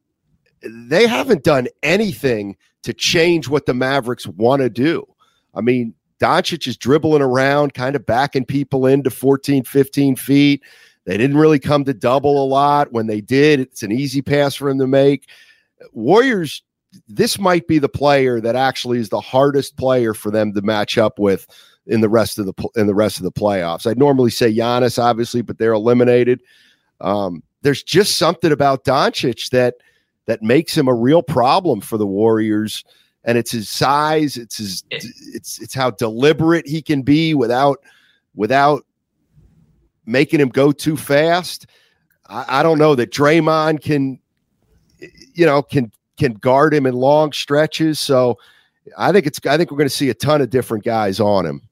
they 0.62 1.06
haven't 1.06 1.44
done 1.44 1.68
anything 1.83 2.56
to 2.83 2.94
change 2.94 3.49
what 3.49 3.66
the 3.66 3.75
Mavericks 3.75 4.26
want 4.26 4.62
to 4.62 4.71
do. 4.71 5.06
I 5.54 5.61
mean, 5.61 5.94
Doncic 6.21 6.66
is 6.66 6.76
dribbling 6.76 7.23
around, 7.23 7.75
kind 7.75 7.97
of 7.97 8.06
backing 8.06 8.44
people 8.44 8.87
into 8.87 9.11
14, 9.11 9.64
15 9.64 10.16
feet. 10.16 10.62
They 11.04 11.18
didn't 11.18 11.37
really 11.37 11.59
come 11.59 11.85
to 11.85 11.94
double 11.94 12.42
a 12.42 12.47
lot. 12.47 12.92
When 12.92 13.06
they 13.06 13.21
did, 13.21 13.61
it's 13.61 13.83
an 13.83 13.92
easy 13.92 14.23
pass 14.23 14.54
for 14.54 14.71
him 14.71 14.78
to 14.78 14.87
make. 14.87 15.28
Warriors, 15.92 16.62
this 17.08 17.38
might 17.38 17.66
be 17.66 17.78
the 17.78 17.88
player 17.88 18.40
that 18.40 18.56
actually 18.56 18.98
is 18.98 19.08
the 19.08 19.20
hardest 19.20 19.76
player 19.76 20.14
for 20.14 20.30
them 20.30 20.52
to 20.54 20.62
match 20.62 20.98
up 20.98 21.18
with 21.18 21.46
in 21.86 22.00
the 22.00 22.08
rest 22.08 22.38
of 22.38 22.46
the 22.46 22.68
in 22.76 22.86
the 22.86 22.94
rest 22.94 23.18
of 23.18 23.24
the 23.24 23.32
playoffs. 23.32 23.86
I'd 23.86 23.98
normally 23.98 24.30
say 24.30 24.52
Giannis, 24.52 25.02
obviously, 25.02 25.42
but 25.42 25.58
they're 25.58 25.72
eliminated. 25.72 26.40
Um, 27.00 27.42
there's 27.62 27.82
just 27.82 28.16
something 28.16 28.52
about 28.52 28.84
Doncic 28.84 29.50
that 29.50 29.74
that 30.26 30.42
makes 30.42 30.76
him 30.76 30.88
a 30.88 30.94
real 30.94 31.22
problem 31.22 31.80
for 31.80 31.98
the 31.98 32.06
Warriors. 32.06 32.84
And 33.24 33.38
it's 33.38 33.52
his 33.52 33.68
size, 33.70 34.36
it's 34.36 34.58
his 34.58 34.84
it's 34.90 35.60
it's 35.60 35.74
how 35.74 35.90
deliberate 35.90 36.66
he 36.66 36.82
can 36.82 37.02
be 37.02 37.34
without 37.34 37.78
without 38.34 38.84
making 40.04 40.40
him 40.40 40.50
go 40.50 40.72
too 40.72 40.96
fast. 40.96 41.66
I, 42.26 42.60
I 42.60 42.62
don't 42.62 42.78
know 42.78 42.94
that 42.94 43.10
Draymond 43.10 43.82
can 43.82 44.20
you 45.34 45.46
know 45.46 45.62
can 45.62 45.90
can 46.18 46.35
guard 46.35 46.75
him 46.75 46.87
in 46.87 46.94
long 46.94 47.33
stretches. 47.33 47.99
So 48.00 48.38
I 48.97 49.12
think 49.12 49.26
it's 49.26 49.40
I 49.47 49.56
think 49.56 49.71
we're 49.71 49.78
going 49.78 49.88
to 49.88 49.94
see 49.94 50.11
a 50.11 50.14
ton 50.14 50.40
of 50.40 50.50
different 50.50 50.85
guys 50.85 51.21
on 51.21 51.47
him. 51.47 51.62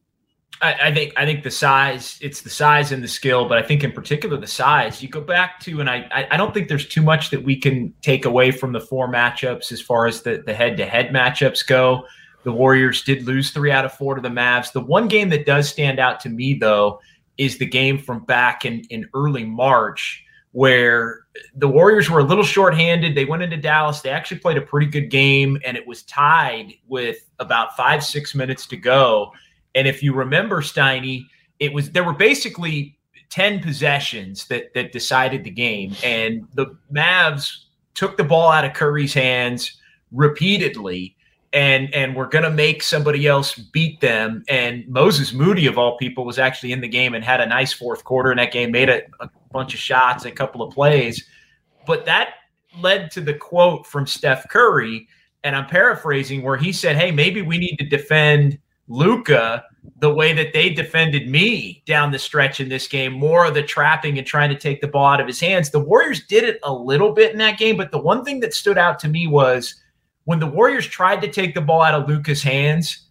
I, 0.61 0.75
I, 0.89 0.95
think 0.95 1.13
I 1.17 1.25
think 1.25 1.43
the 1.43 1.51
size, 1.51 2.19
it's 2.23 2.43
the 2.43 2.51
size 2.51 2.93
and 2.93 3.03
the 3.03 3.09
skill, 3.09 3.49
but 3.49 3.59
I 3.59 3.63
think 3.63 3.83
in 3.83 3.91
particular 3.91 4.37
the 4.37 4.47
size. 4.47 5.03
You 5.03 5.09
go 5.09 5.21
back 5.21 5.59
to, 5.61 5.81
and 5.81 5.91
I 5.91 6.09
I 6.31 6.37
don't 6.37 6.55
think 6.55 6.69
there's 6.69 6.87
too 6.87 7.03
much 7.03 7.31
that 7.31 7.43
we 7.43 7.57
can 7.57 7.93
take 8.01 8.25
away 8.25 8.53
from 8.53 8.73
the 8.73 8.81
four 8.81 9.11
matchups 9.13 9.73
as 9.73 9.81
far 9.81 10.07
as 10.07 10.23
the 10.23 10.43
the 10.47 10.55
head 10.55 10.77
to 10.77 10.87
head 10.87 11.09
matchups 11.09 11.67
go. 11.67 12.05
The 12.45 12.53
Warriors 12.53 13.03
did 13.03 13.25
lose 13.25 13.51
three 13.51 13.73
out 13.73 13.85
of 13.85 13.93
four 13.93 14.15
to 14.15 14.21
the 14.21 14.29
Mavs. 14.29 14.73
The 14.73 14.81
one 14.81 15.09
game 15.09 15.29
that 15.31 15.47
does 15.47 15.69
stand 15.69 15.99
out 15.99 16.21
to 16.21 16.29
me 16.29 16.55
though 16.55 17.01
is 17.39 17.59
the 17.59 17.67
game 17.67 17.99
from 17.99 18.25
back 18.25 18.65
in 18.65 18.83
in 18.91 19.09
early 19.15 19.45
March 19.45 20.25
where 20.53 21.22
the 21.55 21.69
Warriors 21.69 22.11
were 22.11 22.21
a 22.21 22.25
little 22.25 22.45
shorthanded. 22.45 23.15
They 23.15 23.25
went 23.25 23.43
into 23.43 23.57
Dallas. 23.57 24.01
They 24.01 24.11
actually 24.11 24.41
played 24.41 24.59
a 24.59 24.63
pretty 24.63 24.87
good 24.87 25.09
game, 25.11 25.59
and 25.65 25.77
it 25.77 25.87
was 25.87 26.03
tied 26.03 26.75
with 26.89 27.29
about 27.39 27.77
five, 27.77 28.05
six 28.05 28.35
minutes 28.35 28.67
to 28.67 28.77
go. 28.77 29.33
And 29.75 29.89
if 29.89 30.03
you 30.03 30.13
remember, 30.13 30.61
Steiny, 30.61 31.27
it 31.59 31.73
was 31.73 31.91
there 31.91 32.05
were 32.05 32.13
basically 32.13 32.99
10 33.31 33.61
possessions 33.61 34.47
that 34.49 34.75
that 34.75 34.93
decided 34.93 35.45
the 35.45 35.51
game. 35.51 35.95
And 36.05 36.47
the 36.55 36.77
Mavs 36.93 37.65
took 37.95 38.17
the 38.17 38.25
ball 38.25 38.51
out 38.51 38.65
of 38.65 38.75
Curry's 38.75 39.15
hands 39.15 39.81
repeatedly 40.11 41.17
and 41.53 41.93
and 41.95 42.17
we're 42.17 42.29
going 42.29 42.45
to 42.45 42.51
make 42.51 42.83
somebody 42.83 43.27
else 43.27 43.55
beat 43.55 44.01
them 44.01 44.43
and 44.49 44.87
Moses 44.89 45.33
Moody 45.33 45.67
of 45.67 45.79
all 45.79 45.97
people 45.97 46.25
was 46.25 46.39
actually 46.39 46.73
in 46.73 46.81
the 46.81 46.89
game 46.89 47.15
and 47.15 47.25
had 47.25 47.41
a 47.41 47.47
nice 47.47 47.73
fourth 47.73 48.05
quarter 48.05 48.31
in 48.31 48.39
that 48.39 48.53
game 48.53 48.71
made 48.71 48.89
a, 48.89 49.03
a 49.21 49.29
bunch 49.53 49.75
of 49.75 49.81
shots 49.81 50.25
a 50.25 50.31
couple 50.31 50.63
of 50.63 50.73
plays 50.73 51.27
but 51.87 52.05
that 52.07 52.35
led 52.81 53.11
to 53.11 53.21
the 53.21 53.35
quote 53.35 53.87
from 53.87 54.07
Steph 54.07 54.49
Curry 54.49 55.07
and 55.45 55.55
I'm 55.55 55.67
paraphrasing 55.67 56.43
where 56.43 56.57
he 56.57 56.73
said 56.73 56.97
hey 56.97 57.11
maybe 57.11 57.43
we 57.43 57.59
need 57.59 57.77
to 57.77 57.87
defend 57.87 58.59
Luka 58.89 59.65
the 59.99 60.13
way 60.13 60.33
that 60.33 60.53
they 60.53 60.71
defended 60.71 61.29
me 61.29 61.83
down 61.87 62.11
the 62.11 62.19
stretch 62.19 62.61
in 62.61 62.69
this 62.69 62.87
game, 62.87 63.13
more 63.13 63.47
of 63.47 63.55
the 63.55 63.63
trapping 63.63 64.19
and 64.19 64.27
trying 64.27 64.51
to 64.51 64.59
take 64.59 64.81
the 64.81 64.89
ball 64.89 65.07
out 65.07 65.21
of 65.21 65.27
his 65.27 65.41
hands. 65.41 65.71
The 65.71 65.81
Warriors 65.81 66.27
did 66.27 66.45
it 66.45 66.61
a 66.63 66.73
little 66.73 67.13
bit 67.13 67.33
in 67.33 67.39
that 67.39 67.59
game, 67.59 67.77
but 67.77 67.91
the 67.91 67.99
one 67.99 68.25
thing 68.25 68.41
that 68.41 68.55
stood 68.55 68.79
out 68.79 68.99
to 69.01 69.09
me 69.09 69.27
was 69.27 69.82
when 70.25 70.39
the 70.39 70.47
Warriors 70.47 70.87
tried 70.87 71.21
to 71.23 71.29
take 71.29 71.55
the 71.55 71.61
ball 71.61 71.83
out 71.83 71.95
of 71.95 72.09
Luka's 72.09 72.43
hands, 72.43 73.09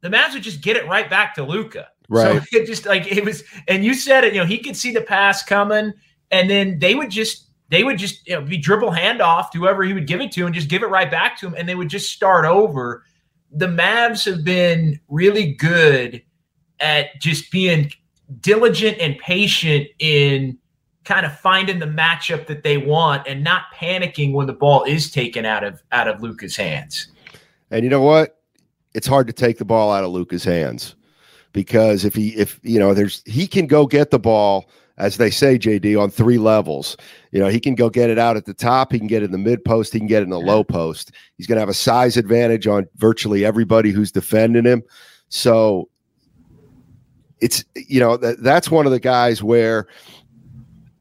the 0.00 0.08
Mavs 0.08 0.34
would 0.34 0.42
just 0.42 0.60
get 0.60 0.76
it 0.76 0.86
right 0.86 1.08
back 1.08 1.34
to 1.34 1.42
Luka. 1.42 1.88
Right. 2.08 2.42
So 2.42 2.46
it 2.58 2.66
just 2.66 2.86
like 2.86 3.10
it 3.10 3.24
was, 3.24 3.42
and 3.68 3.84
you 3.84 3.94
said 3.94 4.24
it, 4.24 4.34
you 4.34 4.40
know, 4.40 4.46
he 4.46 4.58
could 4.58 4.76
see 4.76 4.92
the 4.92 5.00
pass 5.00 5.42
coming, 5.42 5.92
and 6.30 6.50
then 6.50 6.78
they 6.78 6.94
would 6.94 7.10
just 7.10 7.48
they 7.70 7.82
would 7.82 7.98
just 7.98 8.26
you 8.28 8.34
know, 8.34 8.42
be 8.42 8.58
dribble 8.58 8.90
handoff 8.90 9.50
to 9.50 9.58
whoever 9.58 9.82
he 9.82 9.94
would 9.94 10.06
give 10.06 10.20
it 10.20 10.30
to 10.32 10.46
and 10.46 10.54
just 10.54 10.68
give 10.68 10.82
it 10.82 10.88
right 10.88 11.10
back 11.10 11.38
to 11.38 11.46
him, 11.46 11.54
and 11.56 11.68
they 11.68 11.74
would 11.74 11.88
just 11.88 12.12
start 12.12 12.44
over 12.44 13.04
the 13.54 13.66
Mavs 13.66 14.24
have 14.24 14.44
been 14.44 15.00
really 15.08 15.52
good 15.54 16.22
at 16.80 17.20
just 17.20 17.50
being 17.52 17.90
diligent 18.40 18.98
and 18.98 19.16
patient 19.18 19.86
in 20.00 20.58
kind 21.04 21.26
of 21.26 21.38
finding 21.38 21.78
the 21.78 21.86
matchup 21.86 22.46
that 22.46 22.62
they 22.62 22.78
want 22.78 23.26
and 23.26 23.44
not 23.44 23.64
panicking 23.74 24.32
when 24.32 24.46
the 24.46 24.52
ball 24.52 24.84
is 24.84 25.10
taken 25.10 25.44
out 25.44 25.64
of 25.64 25.82
out 25.92 26.08
of 26.08 26.22
Luka's 26.22 26.56
hands. 26.56 27.08
And 27.70 27.84
you 27.84 27.90
know 27.90 28.02
what? 28.02 28.40
It's 28.94 29.06
hard 29.06 29.26
to 29.26 29.32
take 29.32 29.58
the 29.58 29.64
ball 29.64 29.92
out 29.92 30.04
of 30.04 30.10
Luka's 30.10 30.44
hands 30.44 30.94
because 31.52 32.04
if 32.04 32.14
he 32.14 32.28
if 32.30 32.60
you 32.62 32.78
know 32.78 32.94
there's 32.94 33.22
he 33.26 33.46
can 33.46 33.66
go 33.66 33.86
get 33.86 34.10
the 34.10 34.18
ball 34.18 34.68
as 34.96 35.16
they 35.16 35.30
say, 35.30 35.58
JD, 35.58 36.00
on 36.00 36.10
three 36.10 36.38
levels. 36.38 36.96
You 37.32 37.40
know, 37.40 37.48
he 37.48 37.58
can 37.58 37.74
go 37.74 37.90
get 37.90 38.10
it 38.10 38.18
out 38.18 38.36
at 38.36 38.44
the 38.44 38.54
top, 38.54 38.92
he 38.92 38.98
can 38.98 39.08
get 39.08 39.22
it 39.22 39.26
in 39.26 39.32
the 39.32 39.38
mid 39.38 39.64
post, 39.64 39.92
he 39.92 39.98
can 39.98 40.06
get 40.06 40.20
it 40.20 40.24
in 40.24 40.30
the 40.30 40.38
low 40.38 40.62
post. 40.62 41.10
He's 41.36 41.46
going 41.46 41.56
to 41.56 41.60
have 41.60 41.68
a 41.68 41.74
size 41.74 42.16
advantage 42.16 42.66
on 42.66 42.86
virtually 42.96 43.44
everybody 43.44 43.90
who's 43.90 44.12
defending 44.12 44.64
him. 44.64 44.82
So 45.28 45.88
it's 47.40 47.64
you 47.74 47.98
know 47.98 48.16
that 48.16 48.42
that's 48.42 48.70
one 48.70 48.86
of 48.86 48.92
the 48.92 49.00
guys 49.00 49.42
where 49.42 49.86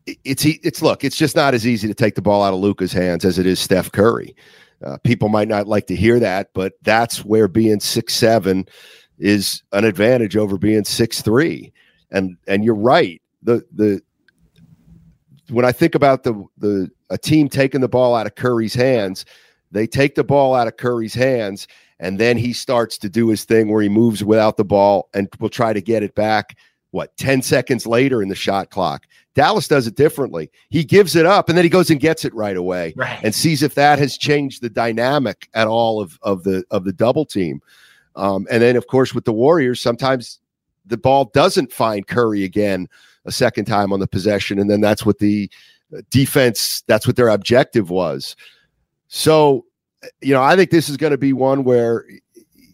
it's 0.06 0.46
it's 0.46 0.82
look, 0.82 1.04
it's 1.04 1.18
just 1.18 1.36
not 1.36 1.54
as 1.54 1.66
easy 1.66 1.88
to 1.88 1.94
take 1.94 2.16
the 2.16 2.22
ball 2.22 2.44
out 2.44 2.54
of 2.54 2.60
Luka's 2.60 2.94
hands 2.94 3.26
as 3.26 3.40
it 3.40 3.46
is 3.46 3.60
Steph 3.60 3.92
Curry. 3.92 4.36
Uh, 4.84 4.98
people 5.04 5.30
might 5.30 5.48
not 5.48 5.68
like 5.68 5.88
to 5.88 5.96
hear 5.96 6.20
that, 6.20 6.50
but 6.54 6.74
that's 6.82 7.24
where 7.24 7.48
being 7.48 7.80
six 7.80 8.14
seven 8.14 8.66
is 9.18 9.64
an 9.72 9.86
advantage 9.86 10.36
over 10.36 10.58
being 10.58 10.84
six 10.84 11.22
three. 11.22 11.72
And 12.12 12.38
and 12.48 12.64
you're 12.64 12.76
right 12.76 13.22
the 13.44 13.64
the 13.74 14.02
when 15.50 15.66
I 15.66 15.72
think 15.72 15.96
about 15.96 16.24
the 16.24 16.34
the 16.58 16.90
a 17.10 17.18
team 17.18 17.50
taking 17.50 17.82
the 17.82 17.90
ball 17.90 18.16
out 18.16 18.26
of 18.26 18.36
Curry's 18.36 18.74
hands, 18.74 19.26
they 19.72 19.86
take 19.86 20.16
the 20.16 20.24
ball 20.24 20.56
out 20.56 20.68
of 20.68 20.78
Curry's 20.78 21.14
hands, 21.14 21.68
and 22.00 22.20
then 22.20 22.38
he 22.38 22.54
starts 22.54 22.98
to 23.00 23.10
do 23.10 23.30
his 23.30 23.44
thing 23.44 23.70
where 23.70 23.82
he 23.82 23.90
moves 23.90 24.24
without 24.24 24.58
the 24.58 24.66
ball 24.66 25.10
and 25.14 25.30
will 25.40 25.50
try 25.50 25.74
to 25.74 25.82
get 25.82 26.04
it 26.04 26.16
back. 26.16 26.58
What 26.94 27.18
ten 27.18 27.42
seconds 27.42 27.88
later 27.88 28.22
in 28.22 28.30
the 28.30 28.36
shot 28.36 28.70
clock? 28.70 29.08
Dallas 29.34 29.68
does 29.68 29.88
it 29.88 29.96
differently. 29.96 30.52
He 30.70 30.84
gives 30.84 31.16
it 31.16 31.26
up 31.26 31.50
and 31.50 31.58
then 31.58 31.66
he 31.66 31.70
goes 31.70 31.90
and 31.90 32.00
gets 32.00 32.24
it 32.24 32.34
right 32.36 32.56
away 32.56 32.94
right. 32.96 33.20
and 33.24 33.34
sees 33.34 33.64
if 33.64 33.74
that 33.74 33.98
has 33.98 34.16
changed 34.16 34.62
the 34.62 34.70
dynamic 34.70 35.50
at 35.56 35.68
all 35.68 36.00
of 36.00 36.20
of 36.22 36.44
the 36.44 36.64
of 36.70 36.84
the 36.84 36.94
double 36.94 37.26
team. 37.26 37.62
Um, 38.16 38.46
and 38.52 38.62
then 38.62 38.76
of 38.76 38.86
course 38.86 39.16
with 39.16 39.26
the 39.26 39.34
Warriors, 39.34 39.82
sometimes 39.82 40.40
the 40.86 40.98
ball 40.98 41.32
doesn't 41.34 41.74
find 41.74 42.06
Curry 42.06 42.44
again 42.44 42.88
a 43.26 43.32
second 43.32 43.66
time 43.66 43.92
on 43.92 44.00
the 44.00 44.08
possession. 44.08 44.60
And 44.60 44.70
then 44.70 44.82
that's 44.82 45.04
what 45.04 45.18
the 45.18 45.50
uh, 45.98 46.02
defense, 46.12 46.84
that's 46.88 47.08
what 47.08 47.16
their 47.16 47.30
objective 47.30 47.90
was. 47.90 48.36
So, 49.08 49.66
you 50.22 50.34
know, 50.34 50.44
I 50.44 50.56
think 50.56 50.70
this 50.70 50.90
is 50.90 50.98
going 50.98 51.12
to 51.12 51.18
be 51.18 51.34
one 51.34 51.64
where 51.64 52.06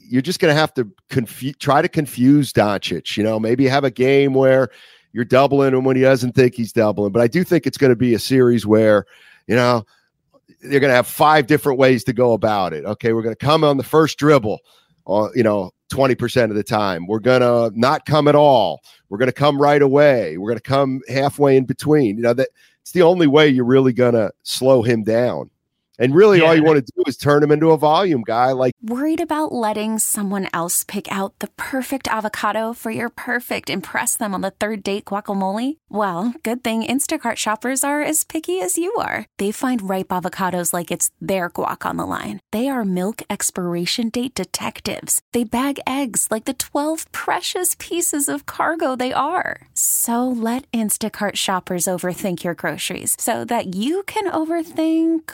you're 0.09 0.21
just 0.21 0.39
going 0.39 0.53
to 0.53 0.59
have 0.59 0.73
to 0.73 0.89
confuse, 1.09 1.55
try 1.57 1.81
to 1.81 1.87
confuse 1.87 2.51
Doncic. 2.51 3.15
You 3.15 3.23
know, 3.23 3.39
maybe 3.39 3.67
have 3.67 3.83
a 3.83 3.91
game 3.91 4.33
where 4.33 4.69
you're 5.13 5.25
doubling 5.25 5.73
him 5.73 5.83
when 5.83 5.95
he 5.95 6.01
doesn't 6.01 6.33
think 6.33 6.55
he's 6.55 6.73
doubling. 6.73 7.11
But 7.11 7.21
I 7.21 7.27
do 7.27 7.43
think 7.43 7.67
it's 7.67 7.77
going 7.77 7.91
to 7.91 7.95
be 7.95 8.13
a 8.13 8.19
series 8.19 8.65
where, 8.65 9.05
you 9.47 9.55
know, 9.55 9.85
they're 10.61 10.79
going 10.79 10.89
to 10.89 10.95
have 10.95 11.07
five 11.07 11.47
different 11.47 11.79
ways 11.79 12.03
to 12.05 12.13
go 12.13 12.33
about 12.33 12.73
it. 12.73 12.85
Okay, 12.85 13.13
we're 13.13 13.21
going 13.21 13.35
to 13.35 13.45
come 13.45 13.63
on 13.63 13.77
the 13.77 13.83
first 13.83 14.17
dribble, 14.17 14.59
uh, 15.07 15.29
you 15.35 15.43
know, 15.43 15.71
20% 15.91 16.49
of 16.49 16.55
the 16.55 16.63
time. 16.63 17.07
We're 17.07 17.19
going 17.19 17.41
to 17.41 17.71
not 17.79 18.05
come 18.05 18.27
at 18.27 18.35
all. 18.35 18.81
We're 19.09 19.17
going 19.17 19.29
to 19.29 19.33
come 19.33 19.61
right 19.61 19.81
away. 19.81 20.37
We're 20.37 20.49
going 20.49 20.59
to 20.59 20.63
come 20.63 21.01
halfway 21.07 21.55
in 21.55 21.65
between. 21.65 22.17
You 22.17 22.23
know, 22.23 22.33
that 22.33 22.49
it's 22.81 22.91
the 22.91 23.03
only 23.03 23.27
way 23.27 23.47
you're 23.47 23.65
really 23.65 23.93
going 23.93 24.13
to 24.13 24.31
slow 24.43 24.81
him 24.81 25.03
down. 25.03 25.49
And 25.99 26.15
really, 26.15 26.39
yeah. 26.39 26.45
all 26.45 26.55
you 26.55 26.63
want 26.63 26.83
to 26.83 26.93
do 26.95 27.03
is 27.05 27.17
turn 27.17 27.43
him 27.43 27.51
into 27.51 27.71
a 27.71 27.77
volume 27.77 28.23
guy. 28.25 28.53
Like, 28.53 28.73
worried 28.81 29.19
about 29.19 29.51
letting 29.51 29.99
someone 29.99 30.47
else 30.53 30.85
pick 30.85 31.11
out 31.11 31.37
the 31.39 31.49
perfect 31.57 32.07
avocado 32.07 32.73
for 32.73 32.89
your 32.89 33.09
perfect 33.09 33.69
impress 33.69 34.15
them 34.15 34.33
on 34.33 34.39
the 34.39 34.51
third 34.51 34.81
date 34.81 35.05
guacamole? 35.05 35.77
Well, 35.89 36.33
good 36.43 36.63
thing 36.63 36.83
Instacart 36.83 37.35
shoppers 37.35 37.83
are 37.83 38.01
as 38.01 38.23
picky 38.23 38.61
as 38.61 38.77
you 38.77 38.95
are. 38.95 39.25
They 39.37 39.51
find 39.51 39.89
ripe 39.89 40.07
avocados 40.07 40.71
like 40.71 40.89
it's 40.89 41.11
their 41.19 41.49
guac 41.49 41.85
on 41.85 41.97
the 41.97 42.05
line. 42.05 42.39
They 42.51 42.69
are 42.69 42.85
milk 42.85 43.21
expiration 43.29 44.09
date 44.09 44.35
detectives. 44.35 45.21
They 45.33 45.43
bag 45.43 45.79
eggs 45.85 46.27
like 46.31 46.45
the 46.45 46.53
12 46.53 47.11
precious 47.11 47.75
pieces 47.77 48.29
of 48.29 48.45
cargo 48.45 48.95
they 48.95 49.11
are. 49.11 49.67
So 49.73 50.25
let 50.25 50.71
Instacart 50.71 51.35
shoppers 51.35 51.85
overthink 51.85 52.45
your 52.45 52.53
groceries 52.53 53.17
so 53.19 53.43
that 53.45 53.75
you 53.75 54.03
can 54.03 54.31
overthink 54.31 55.33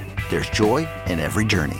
there's 0.31 0.49
joy 0.49 0.87
in 1.07 1.19
every 1.19 1.45
journey. 1.45 1.79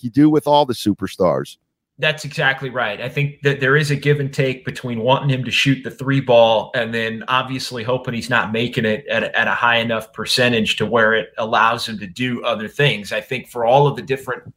You 0.00 0.10
do 0.10 0.28
with 0.30 0.46
all 0.46 0.64
the 0.66 0.72
superstars. 0.72 1.58
That's 1.98 2.24
exactly 2.24 2.70
right. 2.70 3.00
I 3.00 3.08
think 3.08 3.42
that 3.42 3.60
there 3.60 3.76
is 3.76 3.92
a 3.92 3.96
give 3.96 4.18
and 4.18 4.32
take 4.32 4.64
between 4.64 5.00
wanting 5.00 5.28
him 5.28 5.44
to 5.44 5.50
shoot 5.50 5.84
the 5.84 5.90
three 5.90 6.20
ball 6.20 6.72
and 6.74 6.92
then 6.92 7.22
obviously 7.28 7.84
hoping 7.84 8.14
he's 8.14 8.30
not 8.30 8.50
making 8.50 8.84
it 8.84 9.06
at 9.06 9.22
a, 9.22 9.38
at 9.38 9.46
a 9.46 9.52
high 9.52 9.76
enough 9.76 10.12
percentage 10.12 10.76
to 10.76 10.86
where 10.86 11.12
it 11.12 11.32
allows 11.38 11.86
him 11.86 11.98
to 11.98 12.06
do 12.06 12.42
other 12.42 12.66
things. 12.66 13.12
I 13.12 13.20
think 13.20 13.48
for 13.48 13.64
all 13.64 13.86
of 13.86 13.94
the 13.94 14.02
different 14.02 14.52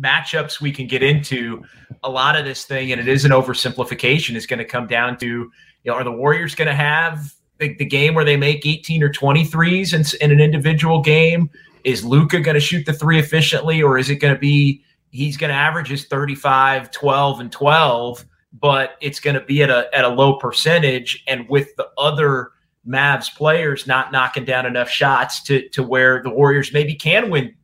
matchups 0.00 0.60
we 0.60 0.72
can 0.72 0.88
get 0.88 1.02
into, 1.02 1.62
a 2.02 2.10
lot 2.10 2.34
of 2.34 2.44
this 2.44 2.64
thing, 2.64 2.90
and 2.90 3.00
it 3.00 3.06
is 3.06 3.24
an 3.24 3.30
oversimplification, 3.30 4.34
is 4.34 4.46
going 4.46 4.58
to 4.58 4.64
come 4.64 4.88
down 4.88 5.18
to, 5.18 5.26
you 5.26 5.52
know, 5.84 5.92
are 5.92 6.02
the 6.02 6.10
Warriors 6.10 6.54
going 6.56 6.66
to 6.66 6.74
have 6.74 7.32
the, 7.62 7.74
the, 7.74 7.84
game 7.84 8.14
where 8.14 8.24
they 8.24 8.36
make 8.36 8.66
18 8.66 9.02
or 9.02 9.08
20 9.08 9.44
threes 9.44 9.94
in, 9.94 10.04
in 10.20 10.30
an 10.32 10.40
individual 10.40 11.00
game? 11.00 11.48
Is 11.84 12.04
Luka 12.04 12.40
going 12.40 12.54
to 12.54 12.60
shoot 12.60 12.86
the 12.86 12.92
three 12.92 13.18
efficiently, 13.18 13.82
or 13.82 13.98
is 13.98 14.10
it 14.10 14.16
going 14.16 14.34
to 14.34 14.38
be 14.38 14.84
he's 15.10 15.36
going 15.36 15.50
to 15.50 15.56
average 15.56 15.88
his 15.88 16.06
35, 16.06 16.90
12, 16.90 17.40
and 17.40 17.52
12, 17.52 18.24
but 18.60 18.96
it's 19.00 19.20
going 19.20 19.34
to 19.34 19.40
be 19.40 19.62
at 19.62 19.70
a 19.70 19.88
at 19.96 20.04
a 20.04 20.08
low 20.08 20.36
percentage, 20.36 21.24
and 21.26 21.48
with 21.48 21.74
the 21.76 21.88
other 21.98 22.52
Mavs 22.86 23.34
players 23.34 23.86
not 23.86 24.12
knocking 24.12 24.44
down 24.44 24.66
enough 24.66 24.88
shots 24.88 25.42
to 25.44 25.68
to 25.70 25.82
where 25.82 26.22
the 26.22 26.30
Warriors 26.30 26.72
maybe 26.72 26.94
can 26.94 27.30
win 27.30 27.54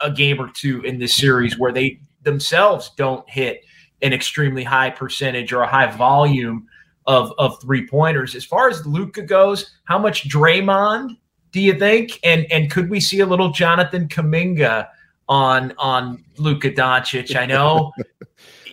a, 0.00 0.06
a 0.08 0.10
game 0.10 0.40
or 0.40 0.48
two 0.48 0.82
in 0.82 0.98
this 0.98 1.14
series 1.14 1.58
where 1.58 1.72
they 1.72 2.00
themselves 2.22 2.90
don't 2.96 3.28
hit 3.28 3.64
an 4.02 4.12
extremely 4.12 4.64
high 4.64 4.90
percentage 4.90 5.52
or 5.52 5.62
a 5.62 5.66
high 5.66 5.90
volume 5.90 6.66
of 7.06 7.32
of 7.38 7.60
three 7.60 7.86
pointers. 7.86 8.34
As 8.34 8.44
far 8.44 8.68
as 8.68 8.84
Luka 8.86 9.22
goes, 9.22 9.70
how 9.84 9.98
much 9.98 10.28
Draymond 10.28 11.16
do 11.50 11.60
you 11.60 11.74
think? 11.78 12.18
And 12.24 12.46
and 12.50 12.70
could 12.70 12.90
we 12.90 13.00
see 13.00 13.20
a 13.20 13.26
little 13.26 13.50
Jonathan 13.50 14.08
Kuminga 14.08 14.88
on 15.28 15.72
on 15.78 16.24
Luka 16.38 16.70
Doncic? 16.70 17.36
I 17.36 17.46
know 17.46 17.92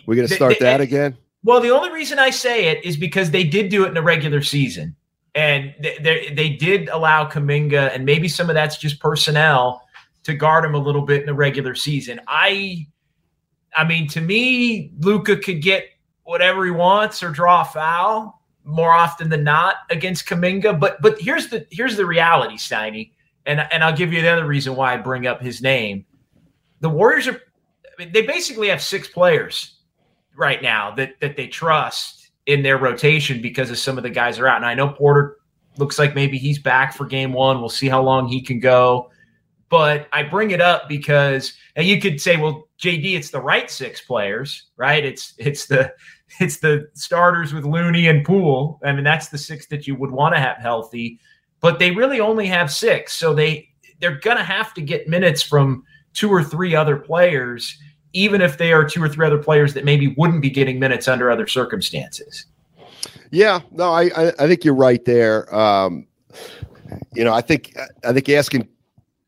we're 0.05 0.15
going 0.15 0.27
to 0.27 0.33
start 0.33 0.57
they, 0.59 0.65
that 0.65 0.81
again. 0.81 1.17
Well, 1.43 1.61
the 1.61 1.69
only 1.69 1.91
reason 1.91 2.19
I 2.19 2.31
say 2.31 2.65
it 2.67 2.83
is 2.83 2.97
because 2.97 3.31
they 3.31 3.43
did 3.43 3.69
do 3.69 3.85
it 3.85 3.89
in 3.89 3.93
the 3.93 4.01
regular 4.01 4.41
season, 4.41 4.95
and 5.35 5.73
they 5.81 5.97
they, 6.01 6.33
they 6.33 6.49
did 6.49 6.89
allow 6.89 7.29
Kuminga, 7.29 7.93
and 7.93 8.05
maybe 8.05 8.27
some 8.27 8.49
of 8.49 8.55
that's 8.55 8.77
just 8.77 8.99
personnel 8.99 9.81
to 10.23 10.33
guard 10.33 10.65
him 10.65 10.75
a 10.75 10.79
little 10.79 11.03
bit 11.03 11.21
in 11.21 11.25
the 11.27 11.33
regular 11.33 11.75
season. 11.75 12.19
I, 12.27 12.87
I 13.75 13.85
mean, 13.85 14.07
to 14.09 14.21
me, 14.21 14.91
Luka 14.99 15.37
could 15.37 15.61
get 15.61 15.85
whatever 16.29 16.63
he 16.63 16.69
wants 16.69 17.23
or 17.23 17.31
draw 17.31 17.61
a 17.61 17.65
foul 17.65 18.39
more 18.63 18.91
often 18.91 19.29
than 19.29 19.43
not 19.43 19.77
against 19.89 20.27
Kuminga. 20.27 20.79
But 20.79 21.01
but 21.01 21.19
here's 21.19 21.47
the 21.47 21.65
here's 21.71 21.97
the 21.97 22.05
reality, 22.05 22.55
Steiny, 22.55 23.13
and 23.47 23.61
and 23.71 23.83
I'll 23.83 23.95
give 23.95 24.13
you 24.13 24.21
the 24.21 24.29
other 24.29 24.45
reason 24.45 24.75
why 24.75 24.93
I 24.93 24.97
bring 24.97 25.25
up 25.25 25.41
his 25.41 25.59
name. 25.59 26.05
The 26.81 26.89
Warriors 26.89 27.27
are 27.27 27.33
I 27.33 28.03
mean, 28.03 28.13
they 28.13 28.21
basically 28.21 28.67
have 28.67 28.79
six 28.79 29.07
players 29.07 29.79
right 30.35 30.61
now 30.61 30.93
that 30.95 31.19
that 31.19 31.35
they 31.35 31.47
trust 31.47 32.29
in 32.45 32.61
their 32.61 32.77
rotation 32.77 33.41
because 33.41 33.71
of 33.71 33.79
some 33.79 33.97
of 33.97 34.03
the 34.03 34.09
guys 34.11 34.37
are 34.37 34.47
out. 34.47 34.57
And 34.57 34.67
I 34.67 34.75
know 34.75 34.89
Porter 34.89 35.37
looks 35.77 35.97
like 35.97 36.13
maybe 36.13 36.37
he's 36.37 36.59
back 36.59 36.93
for 36.93 37.07
game 37.07 37.33
one. 37.33 37.59
We'll 37.59 37.69
see 37.69 37.89
how 37.89 38.03
long 38.03 38.27
he 38.27 38.39
can 38.39 38.59
go. 38.59 39.09
But 39.69 40.07
I 40.13 40.21
bring 40.21 40.51
it 40.51 40.61
up 40.61 40.87
because 40.87 41.53
and 41.75 41.87
you 41.87 41.99
could 41.99 42.21
say, 42.21 42.37
well, 42.37 42.68
JD, 42.79 43.15
it's 43.15 43.29
the 43.29 43.41
right 43.41 43.69
six 43.69 44.01
players, 44.01 44.67
right? 44.77 45.03
It's 45.03 45.33
it's 45.37 45.65
the 45.65 45.93
it's 46.39 46.57
the 46.57 46.89
starters 46.93 47.53
with 47.53 47.65
Looney 47.65 48.07
and 48.07 48.25
Poole. 48.25 48.79
I 48.83 48.91
mean, 48.93 49.03
that's 49.03 49.29
the 49.29 49.37
six 49.37 49.67
that 49.67 49.87
you 49.87 49.95
would 49.95 50.11
want 50.11 50.35
to 50.35 50.41
have 50.41 50.57
healthy, 50.57 51.19
but 51.59 51.79
they 51.79 51.91
really 51.91 52.19
only 52.19 52.47
have 52.47 52.71
six. 52.71 53.13
So 53.13 53.33
they 53.33 53.69
they're 53.99 54.19
gonna 54.19 54.43
have 54.43 54.73
to 54.75 54.81
get 54.81 55.07
minutes 55.07 55.41
from 55.41 55.83
two 56.13 56.29
or 56.29 56.43
three 56.43 56.75
other 56.75 56.95
players, 56.97 57.77
even 58.13 58.41
if 58.41 58.57
they 58.57 58.71
are 58.71 58.85
two 58.85 59.03
or 59.03 59.09
three 59.09 59.25
other 59.25 59.37
players 59.37 59.73
that 59.73 59.83
maybe 59.83 60.13
wouldn't 60.17 60.41
be 60.41 60.49
getting 60.49 60.79
minutes 60.79 61.07
under 61.07 61.29
other 61.29 61.47
circumstances. 61.47 62.45
Yeah, 63.31 63.59
no, 63.71 63.91
I 63.91 64.03
I, 64.15 64.27
I 64.39 64.47
think 64.47 64.63
you're 64.63 64.73
right 64.75 65.03
there. 65.03 65.53
Um, 65.53 66.07
you 67.13 67.25
know, 67.25 67.33
I 67.33 67.41
think 67.41 67.75
I 68.05 68.13
think 68.13 68.29
asking 68.29 68.69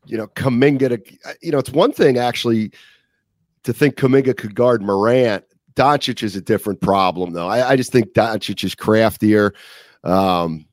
you 0.04 0.16
know, 0.16 0.26
Kuminga 0.28 0.88
to, 0.88 1.36
you 1.40 1.52
know, 1.52 1.58
it's 1.58 1.70
one 1.70 1.92
thing 1.92 2.18
actually 2.18 2.72
to 3.64 3.72
think 3.72 3.96
Kuminga 3.96 4.36
could 4.36 4.54
guard 4.54 4.82
Morant. 4.82 5.44
Doncic 5.74 6.22
is 6.22 6.36
a 6.36 6.40
different 6.40 6.80
problem, 6.80 7.32
though. 7.32 7.48
I, 7.48 7.70
I 7.70 7.76
just 7.76 7.92
think 7.92 8.12
Doncic 8.12 8.62
is 8.64 8.74
craftier. 8.74 9.54
Um, 10.04 10.66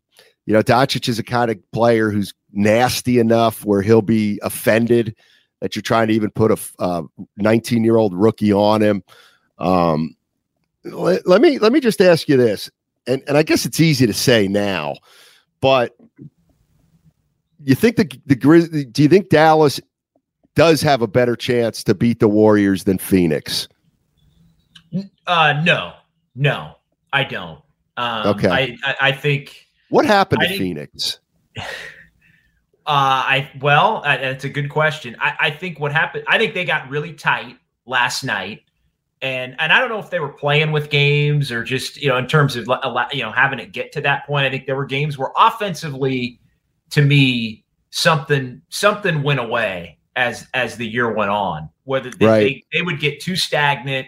you 0.46 0.54
know, 0.54 0.62
Doncic 0.62 1.08
is 1.08 1.20
a 1.20 1.24
kind 1.24 1.52
of 1.52 1.72
player 1.72 2.10
who's 2.10 2.34
nasty 2.52 3.20
enough 3.20 3.64
where 3.64 3.82
he'll 3.82 4.02
be 4.02 4.40
offended 4.44 5.16
that 5.62 5.76
you're 5.76 5.84
trying 5.84 6.08
to 6.08 6.14
even 6.14 6.32
put 6.32 6.58
a 6.80 7.04
19 7.38 7.84
year 7.84 7.98
old 7.98 8.14
rookie 8.14 8.54
on 8.54 8.82
him. 8.82 9.04
Um, 9.58 10.16
let, 10.84 11.28
let, 11.28 11.42
me 11.42 11.60
let 11.60 11.72
me 11.72 11.80
just 11.80 12.02
ask 12.02 12.28
you 12.30 12.38
this, 12.38 12.70
and 13.06 13.22
and 13.28 13.38
I 13.38 13.44
guess 13.44 13.66
it's 13.66 13.80
easy 13.80 14.08
to 14.08 14.14
say 14.14 14.48
now, 14.48 14.96
but 15.60 15.96
you 17.64 17.76
think 17.76 17.98
the 17.98 18.10
the 18.26 18.36
Grizzlies? 18.36 18.86
Do 18.86 19.04
you 19.04 19.10
think 19.10 19.30
Dallas 19.30 19.82
does 20.60 20.82
have 20.82 21.02
a 21.02 21.08
better 21.08 21.38
chance 21.38 21.86
to 21.86 21.96
beat 21.96 22.20
the 22.20 22.28
Warriors 22.28 22.84
than 22.84 22.98
Phoenix? 22.98 23.70
Uh, 25.26 25.62
no, 25.64 25.94
no, 26.36 26.76
I 27.14 27.24
don't. 27.24 27.62
Um, 27.96 28.28
okay, 28.28 28.50
I, 28.50 28.78
I, 28.84 28.96
I 29.00 29.12
think. 29.14 29.66
What 29.88 30.06
happened 30.06 30.42
I 30.42 30.48
to 30.48 30.50
think, 30.50 30.62
Phoenix? 30.62 31.20
Uh, 32.86 33.22
I 33.24 33.52
well, 33.62 33.98
uh, 34.04 34.18
that's 34.18 34.46
a 34.46 34.50
good 34.50 34.72
question. 34.72 35.16
I, 35.20 35.36
I 35.40 35.52
think 35.52 35.80
what 35.80 35.92
happened. 35.92 36.24
I 36.28 36.40
think 36.40 36.56
they 36.56 36.66
got 36.66 36.90
really 36.90 37.14
tight 37.14 37.56
last 37.86 38.24
night, 38.24 38.64
and 39.22 39.56
and 39.60 39.72
I 39.72 39.80
don't 39.80 39.90
know 39.90 40.00
if 40.00 40.10
they 40.10 40.20
were 40.20 40.34
playing 40.34 40.72
with 40.72 40.90
games 40.90 41.52
or 41.52 41.64
just 41.64 42.02
you 42.02 42.08
know 42.10 42.18
in 42.18 42.26
terms 42.26 42.56
of 42.56 42.68
you 43.12 43.22
know 43.22 43.32
having 43.32 43.60
it 43.60 43.74
get 43.74 43.92
to 43.92 44.02
that 44.02 44.26
point. 44.26 44.48
I 44.48 44.50
think 44.50 44.66
there 44.66 44.76
were 44.76 44.88
games 44.88 45.20
where 45.20 45.30
offensively 45.38 46.40
to 46.90 47.04
me 47.04 47.64
something 47.92 48.60
something 48.70 49.22
went 49.22 49.40
away 49.40 49.99
as 50.20 50.46
as 50.54 50.76
the 50.76 50.86
year 50.86 51.12
went 51.12 51.32
on. 51.32 51.70
Whether 51.86 52.12
they, 52.12 52.26
right. 52.26 52.66
they, 52.72 52.78
they 52.78 52.82
would 52.84 53.00
get 53.00 53.22
too 53.22 53.38
stagnant 53.38 54.08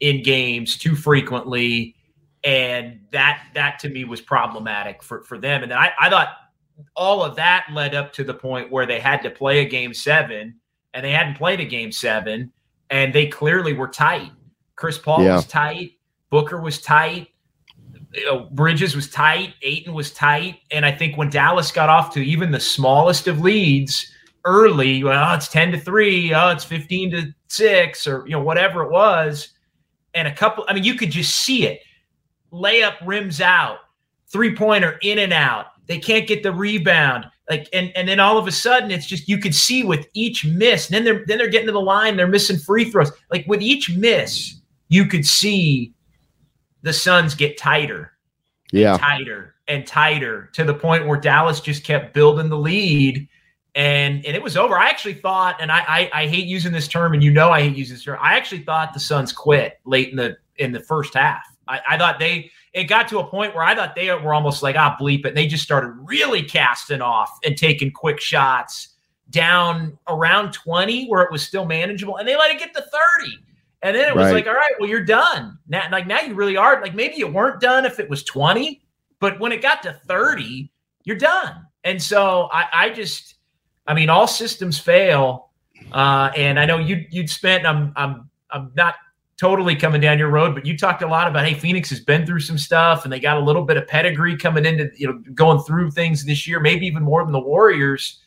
in 0.00 0.22
games 0.22 0.76
too 0.76 0.96
frequently, 0.96 1.94
and 2.42 3.00
that 3.12 3.44
that 3.54 3.78
to 3.78 3.88
me 3.88 4.04
was 4.04 4.20
problematic 4.20 5.02
for 5.02 5.22
for 5.22 5.38
them. 5.38 5.62
And 5.62 5.70
then 5.70 5.78
I, 5.78 5.92
I 5.98 6.10
thought 6.10 6.28
all 6.96 7.22
of 7.22 7.36
that 7.36 7.66
led 7.72 7.94
up 7.94 8.12
to 8.14 8.24
the 8.24 8.34
point 8.34 8.72
where 8.72 8.86
they 8.86 8.98
had 8.98 9.22
to 9.22 9.30
play 9.30 9.60
a 9.60 9.64
game 9.64 9.94
seven, 9.94 10.56
and 10.92 11.04
they 11.04 11.12
hadn't 11.12 11.36
played 11.36 11.60
a 11.60 11.64
game 11.64 11.92
seven, 11.92 12.52
and 12.90 13.14
they 13.14 13.28
clearly 13.28 13.72
were 13.72 13.88
tight. 13.88 14.32
Chris 14.74 14.98
Paul 14.98 15.22
yeah. 15.22 15.36
was 15.36 15.46
tight. 15.46 15.92
Booker 16.28 16.60
was 16.60 16.80
tight 16.80 17.28
you 18.14 18.26
know, 18.26 18.40
Bridges 18.52 18.94
was 18.94 19.08
tight, 19.08 19.54
Ayton 19.62 19.94
was 19.94 20.10
tight, 20.12 20.58
and 20.70 20.84
I 20.84 20.92
think 20.92 21.16
when 21.16 21.30
Dallas 21.30 21.72
got 21.72 21.88
off 21.88 22.12
to 22.12 22.20
even 22.20 22.50
the 22.50 22.60
smallest 22.60 23.26
of 23.26 23.40
leads 23.40 24.12
early, 24.44 25.04
well, 25.04 25.30
oh, 25.30 25.34
it's 25.34 25.48
ten 25.48 25.72
to 25.72 25.78
three, 25.78 26.32
oh, 26.34 26.50
it's 26.50 26.64
fifteen 26.64 27.10
to 27.12 27.32
six, 27.48 28.06
or 28.06 28.24
you 28.26 28.32
know 28.32 28.42
whatever 28.42 28.82
it 28.82 28.90
was, 28.90 29.48
and 30.14 30.28
a 30.28 30.34
couple. 30.34 30.64
I 30.68 30.74
mean, 30.74 30.84
you 30.84 30.94
could 30.94 31.10
just 31.10 31.36
see 31.36 31.66
it. 31.66 31.80
Layup 32.52 32.96
rims 33.04 33.40
out, 33.40 33.78
three 34.30 34.54
pointer 34.54 34.98
in 35.02 35.18
and 35.18 35.32
out. 35.32 35.66
They 35.86 35.98
can't 35.98 36.26
get 36.26 36.42
the 36.42 36.52
rebound. 36.52 37.26
Like 37.50 37.68
and 37.72 37.92
and 37.96 38.08
then 38.08 38.20
all 38.20 38.38
of 38.38 38.46
a 38.46 38.52
sudden 38.52 38.90
it's 38.90 39.06
just 39.06 39.28
you 39.28 39.38
could 39.38 39.54
see 39.54 39.82
with 39.82 40.06
each 40.14 40.44
miss. 40.44 40.88
then 40.88 41.04
they're 41.04 41.24
then 41.26 41.38
they're 41.38 41.48
getting 41.48 41.66
to 41.66 41.72
the 41.72 41.80
line. 41.80 42.16
They're 42.16 42.28
missing 42.28 42.56
free 42.56 42.90
throws. 42.90 43.10
Like 43.30 43.44
with 43.46 43.60
each 43.60 43.90
miss, 43.90 44.60
you 44.88 45.06
could 45.06 45.26
see 45.26 45.92
the 46.82 46.92
Suns 46.92 47.34
get 47.34 47.58
tighter, 47.58 48.12
yeah, 48.70 48.96
tighter 48.96 49.56
and 49.68 49.86
tighter 49.86 50.50
to 50.52 50.64
the 50.64 50.74
point 50.74 51.06
where 51.06 51.18
Dallas 51.18 51.60
just 51.60 51.84
kept 51.84 52.14
building 52.14 52.48
the 52.48 52.58
lead. 52.58 53.28
And 53.74 54.24
and 54.26 54.36
it 54.36 54.42
was 54.42 54.56
over. 54.56 54.78
I 54.78 54.88
actually 54.88 55.14
thought, 55.14 55.56
and 55.60 55.72
I, 55.72 55.80
I, 55.88 56.10
I 56.12 56.26
hate 56.26 56.46
using 56.46 56.72
this 56.72 56.88
term, 56.88 57.14
and 57.14 57.22
you 57.22 57.30
know 57.30 57.50
I 57.50 57.62
hate 57.62 57.76
using 57.76 57.94
this 57.96 58.04
term. 58.04 58.18
I 58.20 58.36
actually 58.36 58.62
thought 58.62 58.92
the 58.92 59.00
Suns 59.00 59.32
quit 59.32 59.80
late 59.84 60.10
in 60.10 60.16
the 60.16 60.36
in 60.56 60.72
the 60.72 60.80
first 60.80 61.14
half. 61.14 61.42
I, 61.68 61.80
I 61.90 61.98
thought 61.98 62.18
they 62.18 62.50
it 62.74 62.84
got 62.84 63.08
to 63.08 63.18
a 63.20 63.26
point 63.26 63.54
where 63.54 63.64
I 63.64 63.74
thought 63.74 63.94
they 63.94 64.10
were 64.12 64.34
almost 64.34 64.62
like 64.62 64.76
ah 64.76 64.96
bleep 65.00 65.20
it. 65.24 65.28
And 65.28 65.36
they 65.36 65.46
just 65.46 65.62
started 65.62 65.88
really 66.04 66.42
casting 66.42 67.00
off 67.00 67.30
and 67.44 67.56
taking 67.56 67.90
quick 67.90 68.20
shots 68.20 68.88
down 69.30 69.96
around 70.08 70.52
twenty 70.52 71.06
where 71.06 71.22
it 71.22 71.32
was 71.32 71.42
still 71.42 71.64
manageable, 71.64 72.18
and 72.18 72.28
they 72.28 72.36
let 72.36 72.50
it 72.50 72.58
get 72.58 72.74
to 72.74 72.82
thirty. 72.82 73.38
And 73.84 73.96
then 73.96 74.08
it 74.08 74.14
was 74.14 74.26
Right. 74.26 74.34
like, 74.34 74.46
all 74.46 74.54
right, 74.54 74.70
well, 74.78 74.88
you're 74.88 75.04
done. 75.04 75.58
Now, 75.66 75.88
like 75.90 76.06
now 76.06 76.20
you 76.20 76.34
really 76.34 76.56
are. 76.56 76.80
Like 76.80 76.94
maybe 76.94 77.16
you 77.16 77.26
weren't 77.26 77.60
done 77.60 77.84
if 77.84 77.98
it 77.98 78.08
was 78.08 78.22
20, 78.22 78.80
but 79.18 79.40
when 79.40 79.50
it 79.50 79.60
got 79.60 79.82
to 79.82 79.92
30, 80.06 80.70
you're 81.02 81.16
done. 81.16 81.66
And 81.82 82.00
so 82.00 82.48
I, 82.52 82.66
I 82.72 82.90
just, 82.90 83.34
I 83.86 83.94
mean, 83.94 84.08
all 84.08 84.26
systems 84.26 84.78
fail. 84.78 85.50
Uh, 85.90 86.30
and 86.36 86.58
I 86.58 86.64
know 86.64 86.78
you 86.78 87.04
you'd 87.10 87.30
spent. 87.30 87.66
I'm 87.66 87.92
I'm 87.96 88.30
I'm 88.50 88.72
not 88.74 88.94
totally 89.38 89.74
coming 89.74 90.00
down 90.00 90.18
your 90.18 90.30
road, 90.30 90.54
but 90.54 90.64
you 90.64 90.78
talked 90.78 91.02
a 91.02 91.06
lot 91.06 91.26
about 91.26 91.44
hey, 91.44 91.54
Phoenix 91.54 91.90
has 91.90 92.00
been 92.00 92.24
through 92.24 92.40
some 92.40 92.58
stuff, 92.58 93.04
and 93.04 93.12
they 93.12 93.18
got 93.18 93.36
a 93.36 93.40
little 93.40 93.64
bit 93.64 93.76
of 93.76 93.86
pedigree 93.88 94.36
coming 94.36 94.64
into 94.64 94.90
you 94.96 95.08
know 95.08 95.18
going 95.34 95.60
through 95.64 95.90
things 95.90 96.24
this 96.24 96.46
year, 96.46 96.60
maybe 96.60 96.86
even 96.86 97.02
more 97.02 97.24
than 97.24 97.32
the 97.32 97.40
Warriors. 97.40 98.20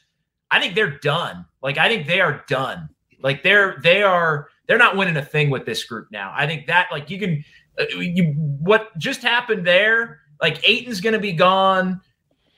I 0.52 0.60
think 0.60 0.76
they're 0.76 1.00
done. 1.00 1.46
Like 1.62 1.78
I 1.78 1.88
think 1.88 2.08
they 2.08 2.22
are 2.22 2.44
done. 2.48 2.90
Like 3.22 3.44
they're 3.44 3.80
they 3.82 4.04
are 4.04 4.50
they're 4.68 4.78
not 4.78 4.98
winning 4.98 5.18
a 5.18 5.26
thing 5.26 5.50
with 5.50 5.66
this 5.66 5.84
group 5.84 6.10
now. 6.12 6.34
I 6.36 6.46
think 6.46 6.68
that 6.68 6.88
like 6.92 7.10
you 7.10 7.20
can 7.20 7.44
uh, 7.80 7.86
you 7.98 8.34
what 8.34 8.96
just 8.98 9.22
happened 9.22 9.66
there. 9.66 10.20
Like 10.42 10.68
Ayton's 10.68 11.02
going 11.02 11.14
to 11.14 11.20
be 11.20 11.32
gone. 11.32 12.02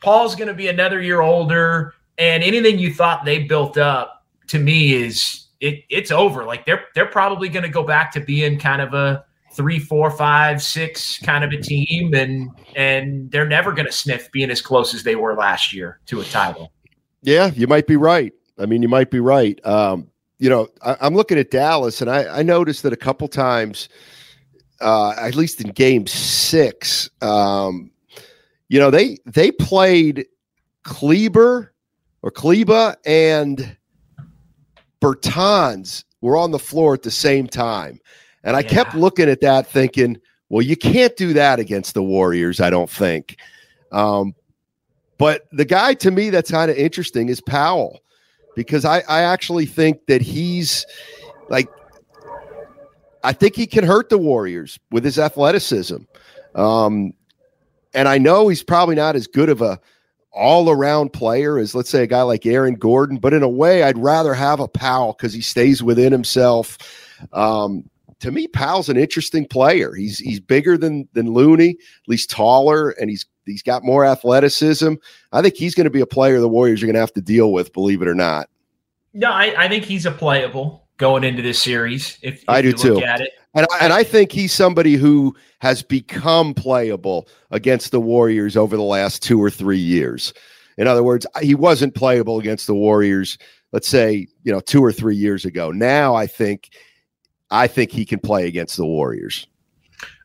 Paul's 0.02 0.36
going 0.36 0.48
to 0.48 0.54
be 0.54 0.68
another 0.68 1.02
year 1.02 1.22
older, 1.22 1.94
and 2.18 2.44
anything 2.44 2.80
you 2.80 2.94
thought 2.94 3.26
they 3.26 3.44
built 3.44 3.78
up 3.78 4.26
to 4.48 4.60
me 4.60 4.94
is 4.94 5.48
it 5.60 5.84
it's 5.90 6.12
over. 6.12 6.44
Like 6.44 6.66
they're 6.66 6.86
they're 6.96 7.06
probably 7.06 7.50
going 7.50 7.64
to 7.64 7.70
go 7.70 7.84
back 7.84 8.12
to 8.14 8.20
being 8.20 8.60
kind 8.60 8.82
of 8.82 8.94
a 8.94 9.26
three, 9.52 9.80
four, 9.80 10.12
five, 10.12 10.62
six 10.62 11.20
kind 11.20 11.44
of 11.44 11.52
a 11.52 11.62
team, 11.62 12.14
and 12.14 12.50
and 12.76 13.30
they're 13.32 13.48
never 13.48 13.72
going 13.72 13.86
to 13.86 13.92
sniff 13.92 14.32
being 14.32 14.52
as 14.52 14.62
close 14.62 14.94
as 14.94 15.04
they 15.04 15.16
were 15.16 15.36
last 15.36 15.74
year 15.74 16.00
to 16.08 16.22
a 16.22 16.26
title. 16.26 16.72
Yeah, 17.24 17.52
you 17.56 17.68
might 17.68 17.88
be 17.88 17.96
right. 17.96 18.34
I 18.60 18.66
mean, 18.66 18.82
you 18.82 18.88
might 18.88 19.12
be 19.12 19.20
right. 19.20 19.60
Um, 19.66 20.08
you 20.40 20.50
know, 20.50 20.70
I, 20.84 20.98
I'm 21.02 21.16
looking 21.16 21.38
at 21.38 21.52
Dallas, 21.52 22.02
and 22.02 22.10
I, 22.10 22.40
I 22.40 22.44
noticed 22.44 22.84
that 22.84 22.94
a 22.94 22.98
couple 22.98 23.28
times, 23.28 23.90
uh, 24.82 25.14
at 25.18 25.36
least 25.36 25.62
in 25.62 25.72
Game 25.72 26.08
Six, 26.08 27.10
um, 27.22 27.92
you 28.70 28.80
know, 28.80 28.92
they 28.92 29.18
they 29.26 29.52
played 29.52 30.28
Kleber 30.84 31.74
or 32.22 32.32
Kleba 32.32 32.96
and 33.06 33.78
Bertans 35.02 36.04
were 36.22 36.38
on 36.38 36.52
the 36.52 36.60
floor 36.60 36.94
at 36.94 37.04
the 37.04 37.12
same 37.12 37.48
time, 37.48 38.00
and 38.44 38.56
I 38.56 38.64
kept 38.64 38.96
looking 38.96 39.30
at 39.30 39.42
that, 39.42 39.68
thinking, 39.68 40.18
well, 40.50 40.62
you 40.62 40.76
can't 40.78 41.16
do 41.18 41.34
that 41.34 41.60
against 41.60 41.94
the 41.94 42.04
Warriors. 42.04 42.60
I 42.62 42.70
don't 42.70 42.90
think. 42.90 43.38
Um, 43.92 44.34
but 45.18 45.48
the 45.52 45.66
guy 45.66 45.94
to 45.96 46.12
me 46.12 46.30
that's 46.30 46.52
kind 46.52 46.70
of 46.70 46.78
interesting 46.78 47.30
is 47.30 47.42
Powell 47.42 48.02
because 48.56 48.86
I, 48.86 49.00
I 49.08 49.22
actually 49.22 49.66
think 49.66 50.06
that 50.08 50.22
he's 50.22 50.86
like, 51.50 51.70
I 53.24 53.34
think 53.34 53.56
he 53.56 53.68
can 53.68 53.84
hurt 53.84 54.10
the 54.10 54.18
Warriors 54.18 54.80
with 54.92 55.04
his 55.04 55.20
athleticism. 55.20 55.98
Um, 56.56 57.14
and 57.94 58.08
I 58.08 58.18
know 58.18 58.48
he's 58.48 58.64
probably 58.64 58.96
not 58.96 59.16
as 59.16 59.28
good 59.28 59.50
of 59.50 59.62
a 59.62 59.80
all 60.38 60.69
around 60.69 61.13
player 61.13 61.58
is, 61.58 61.76
let's 61.76 61.89
say, 61.89 62.04
a 62.04 62.08
guy 62.08 62.21
like 62.21 62.45
Aaron 62.45 62.76
Gordon, 62.76 63.17
but 63.17 63.34
in 63.34 63.43
a 63.43 63.50
way, 63.50 63.84
I'd 63.84 63.97
rather 63.97 64.34
have 64.34 64.60
a 64.60 64.67
Powell 64.67 65.13
because 65.13 65.34
he 65.34 65.41
stays 65.41 65.84
within 65.84 66.12
himself. 66.12 66.78
Um, 67.34 67.89
to 68.19 68.32
me, 68.32 68.47
Powell's 68.47 68.89
an 68.89 68.97
interesting 68.97 69.47
player. 69.47 69.93
He's 69.93 70.17
he's 70.17 70.39
bigger 70.39 70.78
than 70.78 71.08
than 71.13 71.34
Looney, 71.34 71.71
at 71.71 72.08
least 72.08 72.30
taller, 72.30 72.91
and 72.91 73.10
he's 73.10 73.26
he's 73.45 73.62
got 73.62 73.84
more 73.84 74.06
athleticism. 74.06 74.93
I 75.32 75.41
think 75.41 75.56
he's 75.56 75.76
going 75.76 75.86
to 75.86 75.91
be 75.91 76.02
a 76.02 76.08
player 76.08 76.39
the 76.39 76.47
Warriors 76.47 76.82
are 76.82 76.86
going 76.86 76.95
to 76.95 77.00
have 77.00 77.13
to 77.13 77.21
deal 77.21 77.52
with, 77.52 77.73
believe 77.73 78.02
it 78.02 78.08
or 78.08 78.15
not. 78.15 78.50
No, 79.13 79.32
I, 79.32 79.65
I 79.65 79.67
think 79.67 79.84
he's 79.84 80.06
a 80.06 80.12
playable 80.12 80.87
going 80.98 81.24
into 81.24 81.42
this 81.42 81.62
series. 81.62 82.18
If, 82.22 82.36
if 82.36 82.50
I 82.50 82.62
do 82.62 82.70
you 82.70 82.74
look 82.74 82.82
too. 82.82 83.04
At 83.04 83.22
it, 83.22 83.32
And 83.54 83.66
I, 83.72 83.78
and 83.82 83.94
I 83.94 84.04
think 84.04 84.32
he's 84.32 84.54
somebody 84.54 84.96
who 84.96 85.36
has 85.60 85.82
become 85.82 86.54
playable 86.54 87.28
against 87.52 87.92
the 87.92 88.02
Warriors 88.02 88.58
over 88.58 88.76
the 88.76 88.84
last 88.84 89.24
two 89.24 89.42
or 89.42 89.50
three 89.50 89.78
years. 89.78 90.34
In 90.78 90.88
other 90.88 91.04
words, 91.04 91.26
he 91.42 91.56
wasn't 91.56 91.96
playable 91.96 92.40
against 92.40 92.68
the 92.68 92.76
Warriors, 92.76 93.38
let's 93.72 93.88
say, 93.88 94.28
you 94.44 94.52
know, 94.52 94.60
two 94.60 94.84
or 94.84 94.92
three 94.92 95.16
years 95.16 95.46
ago. 95.46 95.72
Now 95.72 96.14
I 96.14 96.28
think 96.28 96.70
I 97.50 97.68
think 97.68 97.92
he 97.92 98.06
can 98.06 98.20
play 98.20 98.48
against 98.48 98.78
the 98.78 98.86
Warriors. 98.86 99.48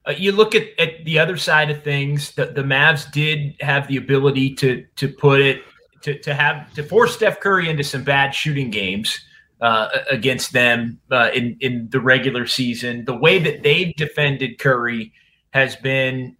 uh, 0.06 0.12
you 0.16 0.32
look 0.32 0.54
at, 0.54 0.68
at 0.78 1.04
the 1.04 1.18
other 1.18 1.36
side 1.36 1.70
of 1.70 1.82
things. 1.82 2.32
The, 2.32 2.46
the 2.46 2.62
Mavs 2.62 3.10
did 3.12 3.54
have 3.60 3.88
the 3.88 3.96
ability 3.96 4.54
to 4.56 4.84
to 4.96 5.08
put 5.08 5.40
it 5.40 5.62
to 6.02 6.18
to 6.18 6.34
have 6.34 6.72
to 6.74 6.82
force 6.82 7.14
Steph 7.14 7.40
Curry 7.40 7.68
into 7.68 7.84
some 7.84 8.04
bad 8.04 8.34
shooting 8.34 8.70
games 8.70 9.18
uh, 9.62 9.88
against 10.10 10.52
them 10.52 11.00
uh, 11.10 11.30
in 11.32 11.56
in 11.60 11.88
the 11.90 12.00
regular 12.00 12.46
season. 12.46 13.04
The 13.04 13.16
way 13.16 13.38
that 13.38 13.62
they've 13.62 13.94
defended 13.96 14.58
Curry 14.58 15.12
has 15.50 15.76
been, 15.76 16.36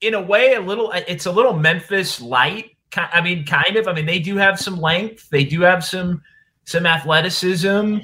in 0.00 0.14
a 0.14 0.20
way, 0.20 0.54
a 0.54 0.60
little. 0.60 0.90
It's 1.06 1.26
a 1.26 1.32
little 1.32 1.56
Memphis 1.56 2.20
light. 2.20 2.70
I 2.96 3.20
mean, 3.20 3.44
kind 3.44 3.76
of. 3.76 3.86
I 3.86 3.92
mean, 3.92 4.06
they 4.06 4.18
do 4.18 4.36
have 4.36 4.58
some 4.58 4.80
length. 4.80 5.28
They 5.30 5.44
do 5.44 5.60
have 5.60 5.84
some 5.84 6.22
some 6.64 6.86
athleticism. 6.86 7.98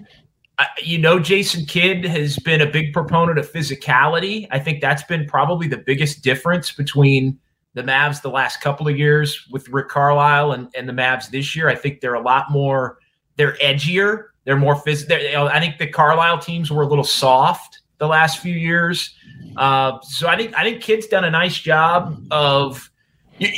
You 0.82 0.98
know, 0.98 1.18
Jason 1.18 1.64
Kidd 1.64 2.04
has 2.04 2.38
been 2.38 2.60
a 2.60 2.70
big 2.70 2.92
proponent 2.92 3.38
of 3.38 3.50
physicality. 3.50 4.46
I 4.50 4.58
think 4.58 4.80
that's 4.80 5.02
been 5.02 5.26
probably 5.26 5.66
the 5.66 5.78
biggest 5.78 6.22
difference 6.22 6.70
between 6.70 7.38
the 7.74 7.82
Mavs 7.82 8.20
the 8.20 8.30
last 8.30 8.60
couple 8.60 8.86
of 8.86 8.96
years 8.96 9.48
with 9.50 9.68
Rick 9.70 9.88
Carlisle 9.88 10.52
and, 10.52 10.68
and 10.76 10.88
the 10.88 10.92
Mavs 10.92 11.30
this 11.30 11.56
year. 11.56 11.68
I 11.68 11.74
think 11.74 12.00
they're 12.00 12.14
a 12.14 12.22
lot 12.22 12.50
more, 12.50 12.98
they're 13.36 13.54
edgier. 13.54 14.26
They're 14.44 14.56
more 14.56 14.76
physical. 14.76 15.16
I 15.48 15.60
think 15.60 15.78
the 15.78 15.86
Carlisle 15.86 16.38
teams 16.40 16.70
were 16.70 16.82
a 16.82 16.86
little 16.86 17.04
soft 17.04 17.80
the 17.98 18.06
last 18.08 18.38
few 18.40 18.54
years. 18.54 19.14
Uh, 19.56 20.00
so 20.02 20.26
I 20.28 20.36
think 20.36 20.54
I 20.56 20.62
think 20.64 20.82
Kidd's 20.82 21.06
done 21.06 21.24
a 21.24 21.30
nice 21.30 21.56
job 21.58 22.20
of. 22.30 22.90
you- 23.38 23.48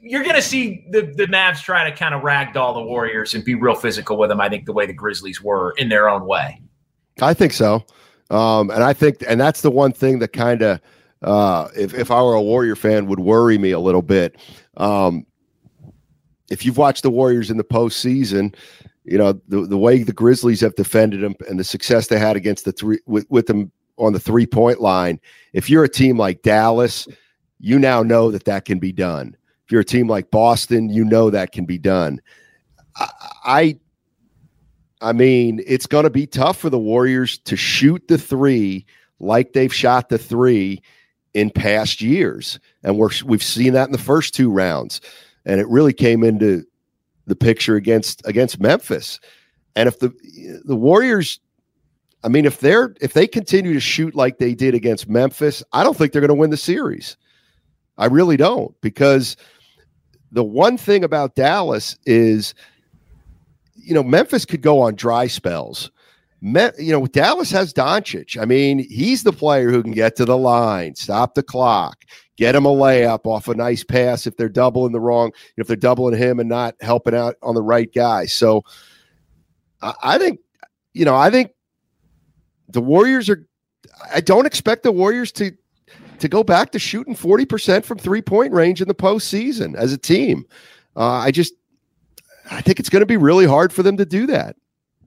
You're 0.00 0.22
going 0.24 0.34
to 0.36 0.42
see 0.42 0.84
the, 0.90 1.02
the 1.02 1.26
Mavs 1.26 1.62
try 1.62 1.88
to 1.88 1.96
kind 1.96 2.14
of 2.14 2.22
ragdoll 2.22 2.74
the 2.74 2.82
Warriors 2.82 3.34
and 3.34 3.44
be 3.44 3.54
real 3.54 3.74
physical 3.76 4.16
with 4.16 4.30
them. 4.30 4.40
I 4.40 4.48
think 4.48 4.66
the 4.66 4.72
way 4.72 4.84
the 4.86 4.92
Grizzlies 4.92 5.40
were 5.40 5.74
in 5.78 5.88
their 5.88 6.08
own 6.08 6.26
way. 6.26 6.60
I 7.20 7.34
think 7.34 7.52
so. 7.52 7.84
Um, 8.30 8.70
and 8.70 8.82
I 8.82 8.92
think, 8.94 9.22
and 9.28 9.40
that's 9.40 9.60
the 9.60 9.70
one 9.70 9.92
thing 9.92 10.18
that 10.20 10.32
kind 10.32 10.62
of, 10.62 10.80
uh, 11.22 11.68
if, 11.76 11.92
if 11.94 12.10
I 12.10 12.20
were 12.22 12.34
a 12.34 12.42
Warrior 12.42 12.74
fan, 12.74 13.06
would 13.06 13.20
worry 13.20 13.58
me 13.58 13.70
a 13.70 13.78
little 13.78 14.02
bit. 14.02 14.36
Um, 14.76 15.26
if 16.50 16.64
you've 16.64 16.78
watched 16.78 17.02
the 17.02 17.10
Warriors 17.10 17.50
in 17.50 17.56
the 17.58 17.64
postseason, 17.64 18.54
you 19.04 19.18
know 19.18 19.32
the 19.48 19.66
the 19.66 19.78
way 19.78 20.02
the 20.02 20.12
Grizzlies 20.12 20.60
have 20.60 20.74
defended 20.74 21.22
them 21.22 21.34
and 21.48 21.58
the 21.58 21.64
success 21.64 22.08
they 22.08 22.18
had 22.18 22.36
against 22.36 22.64
the 22.64 22.72
three 22.72 23.00
with, 23.06 23.26
with 23.30 23.46
them 23.46 23.72
on 23.98 24.12
the 24.12 24.20
three 24.20 24.46
point 24.46 24.80
line. 24.80 25.20
If 25.52 25.68
you're 25.68 25.84
a 25.84 25.88
team 25.88 26.18
like 26.18 26.42
Dallas, 26.42 27.08
you 27.58 27.78
now 27.78 28.02
know 28.02 28.30
that 28.30 28.44
that 28.44 28.64
can 28.64 28.78
be 28.78 28.92
done. 28.92 29.36
If 29.64 29.72
you're 29.72 29.80
a 29.80 29.84
team 29.84 30.08
like 30.08 30.30
Boston, 30.30 30.88
you 30.88 31.04
know 31.04 31.30
that 31.30 31.52
can 31.52 31.64
be 31.64 31.78
done. 31.78 32.20
I, 32.96 33.08
I 33.44 33.78
I 35.00 35.12
mean, 35.12 35.60
it's 35.66 35.86
going 35.86 36.04
to 36.04 36.10
be 36.10 36.26
tough 36.26 36.58
for 36.58 36.70
the 36.70 36.78
Warriors 36.78 37.38
to 37.38 37.56
shoot 37.56 38.06
the 38.06 38.18
three 38.18 38.86
like 39.18 39.52
they've 39.52 39.74
shot 39.74 40.08
the 40.08 40.18
three 40.18 40.80
in 41.34 41.50
past 41.50 42.00
years, 42.00 42.60
and 42.82 42.98
we're 42.98 43.10
we've 43.24 43.42
seen 43.42 43.72
that 43.72 43.86
in 43.86 43.92
the 43.92 43.98
first 43.98 44.34
two 44.34 44.50
rounds, 44.50 45.00
and 45.44 45.60
it 45.60 45.68
really 45.68 45.92
came 45.92 46.22
into 46.22 46.64
the 47.26 47.36
picture 47.36 47.76
against 47.76 48.26
against 48.26 48.60
Memphis. 48.60 49.20
And 49.76 49.88
if 49.88 49.98
the 49.98 50.12
the 50.64 50.76
Warriors, 50.76 51.40
I 52.24 52.28
mean, 52.28 52.44
if 52.44 52.60
they're 52.60 52.94
if 53.00 53.12
they 53.12 53.26
continue 53.26 53.72
to 53.72 53.80
shoot 53.80 54.14
like 54.14 54.38
they 54.38 54.54
did 54.54 54.74
against 54.74 55.08
Memphis, 55.08 55.62
I 55.72 55.84
don't 55.84 55.96
think 55.96 56.12
they're 56.12 56.20
going 56.20 56.28
to 56.28 56.34
win 56.34 56.50
the 56.50 56.56
series. 56.56 57.16
I 57.98 58.06
really 58.06 58.36
don't 58.36 58.78
because 58.80 59.36
the 60.30 60.44
one 60.44 60.76
thing 60.76 61.04
about 61.04 61.34
Dallas 61.34 61.96
is 62.06 62.54
you 63.82 63.94
know, 63.94 64.02
Memphis 64.02 64.44
could 64.44 64.62
go 64.62 64.80
on 64.80 64.94
dry 64.94 65.26
spells. 65.26 65.90
You 66.40 66.72
know, 66.78 67.06
Dallas 67.06 67.50
has 67.50 67.72
Doncic. 67.72 68.40
I 68.40 68.44
mean, 68.44 68.80
he's 68.88 69.22
the 69.22 69.32
player 69.32 69.70
who 69.70 69.82
can 69.82 69.92
get 69.92 70.16
to 70.16 70.24
the 70.24 70.36
line, 70.36 70.94
stop 70.94 71.34
the 71.34 71.42
clock, 71.42 72.04
get 72.36 72.54
him 72.54 72.66
a 72.66 72.70
layup 72.70 73.26
off 73.26 73.48
a 73.48 73.54
nice 73.54 73.84
pass 73.84 74.26
if 74.26 74.36
they're 74.36 74.48
doubling 74.48 74.92
the 74.92 75.00
wrong, 75.00 75.32
if 75.56 75.66
they're 75.66 75.76
doubling 75.76 76.16
him 76.16 76.40
and 76.40 76.48
not 76.48 76.74
helping 76.80 77.14
out 77.14 77.36
on 77.42 77.54
the 77.54 77.62
right 77.62 77.92
guy. 77.94 78.26
So 78.26 78.64
I, 79.82 80.18
think, 80.18 80.40
you 80.94 81.04
know, 81.04 81.14
I 81.14 81.30
think 81.30 81.52
the 82.68 82.80
Warriors 82.80 83.28
are. 83.28 83.46
I 84.12 84.20
don't 84.20 84.46
expect 84.46 84.84
the 84.84 84.92
Warriors 84.92 85.32
to 85.32 85.52
to 86.18 86.28
go 86.28 86.44
back 86.44 86.70
to 86.70 86.78
shooting 86.78 87.14
forty 87.14 87.44
percent 87.44 87.84
from 87.84 87.98
three 87.98 88.22
point 88.22 88.52
range 88.52 88.80
in 88.80 88.88
the 88.88 88.94
postseason 88.94 89.74
as 89.76 89.92
a 89.92 89.98
team. 89.98 90.44
Uh, 90.96 91.10
I 91.10 91.30
just 91.30 91.54
I 92.50 92.60
think 92.60 92.78
it's 92.78 92.88
going 92.88 93.00
to 93.00 93.06
be 93.06 93.16
really 93.16 93.46
hard 93.46 93.72
for 93.72 93.82
them 93.82 93.96
to 93.96 94.06
do 94.06 94.26
that. 94.28 94.56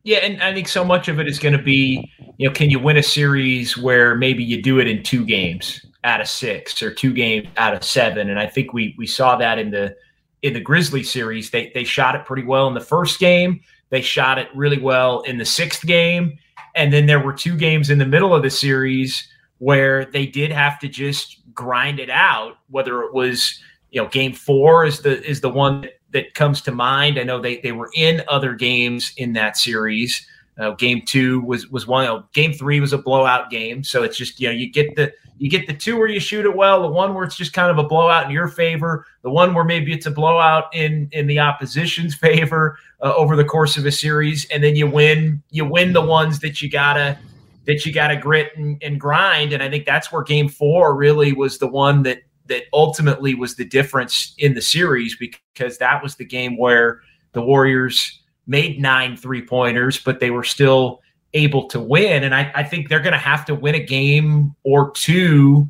Yeah, 0.03 0.17
and 0.17 0.41
I 0.43 0.53
think 0.53 0.67
so 0.67 0.85
much 0.85 1.07
of 1.07 1.19
it 1.19 1.27
is 1.27 1.39
going 1.39 1.57
to 1.57 1.63
be, 1.63 2.11
you 2.37 2.47
know, 2.47 2.53
can 2.53 2.69
you 2.69 2.77
win 2.77 2.95
a 2.95 3.03
series 3.03 3.75
where 3.75 4.13
maybe 4.13 4.43
you 4.43 4.61
do 4.61 4.79
it 4.79 4.87
in 4.87 5.01
two 5.01 5.25
games 5.25 5.83
out 6.05 6.21
of 6.21 6.27
six 6.27 6.81
or 6.81 6.93
two 6.93 7.13
games 7.13 7.47
out 7.57 7.73
of 7.73 7.83
seven? 7.83 8.29
And 8.29 8.39
I 8.39 8.47
think 8.47 8.71
we 8.71 8.95
we 8.97 9.07
saw 9.07 9.35
that 9.37 9.59
in 9.59 9.71
the 9.71 9.95
in 10.41 10.53
the 10.53 10.61
Grizzly 10.61 11.03
series. 11.03 11.49
They 11.49 11.71
they 11.73 11.83
shot 11.83 12.15
it 12.15 12.25
pretty 12.25 12.43
well 12.43 12.67
in 12.67 12.73
the 12.73 12.79
first 12.79 13.19
game. 13.19 13.61
They 13.89 14.01
shot 14.01 14.37
it 14.37 14.47
really 14.55 14.79
well 14.79 15.21
in 15.21 15.37
the 15.37 15.45
sixth 15.45 15.85
game, 15.85 16.37
and 16.75 16.93
then 16.93 17.05
there 17.05 17.19
were 17.19 17.33
two 17.33 17.57
games 17.57 17.89
in 17.89 17.97
the 17.97 18.05
middle 18.05 18.33
of 18.33 18.43
the 18.43 18.49
series 18.49 19.27
where 19.57 20.05
they 20.05 20.25
did 20.25 20.51
have 20.51 20.79
to 20.79 20.87
just 20.87 21.41
grind 21.53 21.99
it 21.99 22.09
out. 22.09 22.57
Whether 22.69 23.01
it 23.03 23.13
was 23.13 23.59
you 23.91 24.01
know 24.01 24.07
game 24.07 24.33
four 24.33 24.85
is 24.85 25.01
the 25.01 25.23
is 25.27 25.41
the 25.41 25.49
one 25.49 25.87
that 26.11 26.33
comes 26.33 26.61
to 26.61 26.71
mind. 26.71 27.19
I 27.19 27.23
know 27.23 27.41
they 27.41 27.57
they 27.57 27.71
were 27.71 27.89
in 27.95 28.23
other 28.27 28.53
games 28.53 29.13
in 29.17 29.33
that 29.33 29.57
series. 29.57 30.27
Uh, 30.57 30.71
game 30.71 31.01
two 31.05 31.41
was 31.41 31.67
was 31.69 31.85
one. 31.85 32.05
Know, 32.05 32.25
game 32.33 32.53
three 32.53 32.79
was 32.79 32.93
a 32.93 32.97
blowout 32.97 33.49
game. 33.49 33.83
So 33.83 34.03
it's 34.03 34.17
just 34.17 34.39
you 34.39 34.47
know 34.47 34.53
you 34.53 34.71
get 34.71 34.95
the 34.95 35.11
you 35.37 35.49
get 35.49 35.67
the 35.67 35.73
two 35.73 35.97
where 35.97 36.07
you 36.07 36.19
shoot 36.19 36.45
it 36.45 36.55
well, 36.55 36.81
the 36.81 36.87
one 36.87 37.13
where 37.13 37.25
it's 37.25 37.35
just 37.35 37.51
kind 37.51 37.69
of 37.69 37.77
a 37.77 37.87
blowout 37.87 38.25
in 38.25 38.31
your 38.31 38.47
favor, 38.47 39.05
the 39.21 39.29
one 39.29 39.53
where 39.53 39.65
maybe 39.65 39.91
it's 39.91 40.05
a 40.05 40.11
blowout 40.11 40.73
in 40.73 41.09
in 41.11 41.27
the 41.27 41.39
opposition's 41.39 42.15
favor 42.27 42.77
uh, 43.01 43.13
over 43.15 43.35
the 43.35 43.43
course 43.43 43.75
of 43.75 43.85
a 43.85 43.91
series, 43.91 44.45
and 44.45 44.63
then 44.63 44.75
you 44.75 44.87
win 44.87 45.43
you 45.51 45.65
win 45.65 45.93
the 45.93 46.05
ones 46.05 46.39
that 46.39 46.61
you 46.61 46.69
gotta 46.69 47.17
that 47.65 47.85
you 47.85 47.91
gotta 47.91 48.15
grit 48.15 48.55
and, 48.55 48.81
and 48.81 48.99
grind. 48.99 49.51
And 49.51 49.61
I 49.61 49.69
think 49.69 49.85
that's 49.85 50.11
where 50.11 50.23
game 50.23 50.47
four 50.47 50.95
really 50.95 51.33
was 51.33 51.57
the 51.57 51.67
one 51.67 52.03
that 52.03 52.19
that 52.47 52.63
ultimately 52.71 53.35
was 53.35 53.55
the 53.55 53.65
difference 53.65 54.33
in 54.37 54.53
the 54.53 54.61
series 54.61 55.17
because 55.17 55.77
that 55.79 56.01
was 56.01 56.15
the 56.15 56.25
game 56.25 56.57
where 56.57 57.01
the 57.33 57.41
Warriors 57.41 58.21
made 58.47 58.81
nine 58.81 59.17
three 59.17 59.45
pointers, 59.45 59.99
but 59.99 60.19
they 60.19 60.31
were 60.31 60.43
still 60.43 61.01
able 61.33 61.67
to 61.67 61.79
win. 61.79 62.23
And 62.23 62.33
I, 62.33 62.51
I 62.55 62.63
think 62.63 62.87
they're 62.87 62.99
going 62.99 63.13
to 63.13 63.19
have 63.19 63.45
to 63.45 63.55
win 63.55 63.75
a 63.75 63.83
game 63.83 64.55
or 64.63 64.91
two 64.91 65.69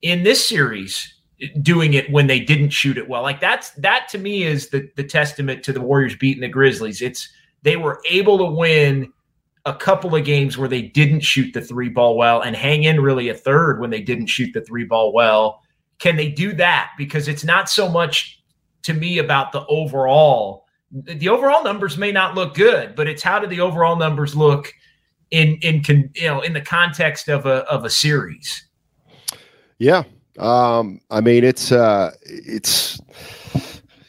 in 0.00 0.22
this 0.22 0.46
series 0.46 1.14
doing 1.60 1.94
it 1.94 2.10
when 2.10 2.28
they 2.28 2.40
didn't 2.40 2.70
shoot 2.70 2.96
it 2.96 3.08
well. 3.08 3.22
Like 3.22 3.40
that's 3.40 3.70
that 3.72 4.08
to 4.10 4.18
me 4.18 4.44
is 4.44 4.68
the 4.70 4.88
the 4.96 5.04
testament 5.04 5.62
to 5.64 5.72
the 5.72 5.80
Warriors 5.80 6.16
beating 6.16 6.42
the 6.42 6.48
Grizzlies. 6.48 7.02
It's 7.02 7.28
they 7.62 7.76
were 7.76 8.00
able 8.08 8.38
to 8.38 8.44
win 8.44 9.12
a 9.64 9.74
couple 9.74 10.16
of 10.16 10.24
games 10.24 10.58
where 10.58 10.68
they 10.68 10.82
didn't 10.82 11.20
shoot 11.20 11.52
the 11.52 11.60
three 11.60 11.88
ball 11.88 12.16
well 12.16 12.40
and 12.40 12.56
hang 12.56 12.82
in 12.82 13.00
really 13.00 13.28
a 13.28 13.34
third 13.34 13.80
when 13.80 13.90
they 13.90 14.00
didn't 14.00 14.26
shoot 14.26 14.52
the 14.52 14.60
three 14.60 14.84
ball 14.84 15.12
well 15.12 15.62
can 16.02 16.16
they 16.16 16.28
do 16.28 16.52
that? 16.54 16.90
Because 16.98 17.28
it's 17.28 17.44
not 17.44 17.70
so 17.70 17.88
much 17.88 18.42
to 18.82 18.92
me 18.92 19.18
about 19.18 19.52
the 19.52 19.64
overall. 19.66 20.61
The 20.92 21.28
overall 21.28 21.64
numbers 21.64 21.96
may 21.96 22.12
not 22.12 22.34
look 22.34 22.54
good, 22.54 22.94
but 22.94 23.08
it's 23.08 23.22
how 23.22 23.38
do 23.38 23.46
the 23.46 23.60
overall 23.60 23.96
numbers 23.96 24.36
look 24.36 24.72
in 25.30 25.58
in 25.62 25.82
you 26.14 26.28
know 26.28 26.40
in 26.40 26.52
the 26.52 26.60
context 26.60 27.28
of 27.28 27.46
a 27.46 27.64
of 27.70 27.84
a 27.84 27.90
series. 27.90 28.66
Yeah, 29.78 30.04
um, 30.38 31.00
I 31.10 31.20
mean 31.20 31.44
it's 31.44 31.72
uh, 31.72 32.12
it's 32.24 33.00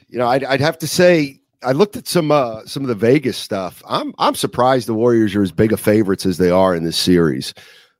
you 0.10 0.18
know 0.20 0.28
I'd, 0.28 0.44
I'd 0.44 0.62
have 0.62 0.78
to 0.80 0.88
say 0.88 1.40
I 1.64 1.72
looked 1.72 1.96
at 1.96 2.08
some 2.08 2.32
uh, 2.32 2.66
some 2.66 2.84
of 2.84 2.90
the 2.90 2.96
Vegas 2.96 3.38
stuff. 3.38 3.82
I'm 3.88 4.14
I'm 4.20 4.36
surprised 4.36 4.88
the 4.88 4.94
Warriors 4.94 5.36
are 5.36 5.42
as 5.42 5.52
big 5.52 5.72
a 5.72 5.78
favorites 5.78 6.26
as 6.26 6.38
they 6.38 6.50
are 6.50 6.76
in 6.76 6.84
this 6.84 6.98
series. 6.98 7.54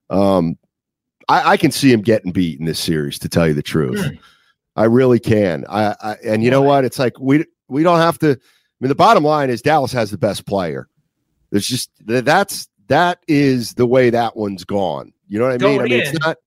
Um, 0.10 0.58
I, 1.30 1.52
I, 1.52 1.58
can 1.58 1.72
see 1.72 1.90
them 1.90 2.02
getting 2.02 2.32
beat 2.32 2.60
in 2.60 2.66
this 2.66 2.80
series. 2.80 3.18
To 3.20 3.30
tell 3.30 3.48
you 3.48 3.54
the 3.54 3.64
truth, 3.64 4.00
mm. 4.00 4.20
I 4.76 4.84
really 4.86 5.20
can. 5.20 5.66
I, 5.70 5.96
I 6.02 6.16
and 6.26 6.44
you 6.44 6.52
know 6.52 6.62
what? 6.62 6.86
It's 6.86 7.00
like 7.00 7.20
we 7.20 7.46
we 7.68 7.84
don't 7.84 8.00
have 8.00 8.20
to. 8.20 8.38
I 8.84 8.86
mean, 8.86 8.90
the 8.90 8.96
bottom 8.96 9.24
line 9.24 9.50
is 9.50 9.62
Dallas 9.62 9.94
has 9.94 10.12
the 10.12 10.18
best 10.18 10.46
player. 10.46 10.90
It's 11.54 11.66
just 11.66 11.90
that's 12.06 12.68
that 12.88 13.24
is 13.30 13.76
the 13.76 13.86
way 13.86 14.10
that 14.10 14.36
one's 14.36 14.66
gone. 14.66 15.14
You 15.30 15.40
know 15.40 15.46
what 15.46 15.54
I 15.54 15.58
Going 15.58 15.72
mean? 15.72 15.80
I 15.80 15.84
mean, 15.86 15.94
in, 15.94 16.00
it's 16.02 16.20
not 16.20 16.38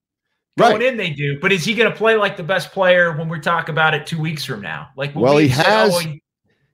going 0.58 0.72
right. 0.74 0.82
in. 0.82 0.98
They 0.98 1.08
do, 1.08 1.40
but 1.40 1.50
is 1.50 1.64
he 1.64 1.72
going 1.72 1.90
to 1.90 1.96
play 1.96 2.16
like 2.16 2.36
the 2.36 2.42
best 2.42 2.72
player 2.72 3.16
when 3.16 3.30
we 3.30 3.40
talk 3.40 3.70
about 3.70 3.94
it 3.94 4.06
two 4.06 4.20
weeks 4.20 4.44
from 4.44 4.60
now? 4.60 4.90
Like, 4.96 5.14
well, 5.14 5.38
he 5.38 5.48
has. 5.48 5.94
Oh, 5.94 5.98
he, 6.00 6.22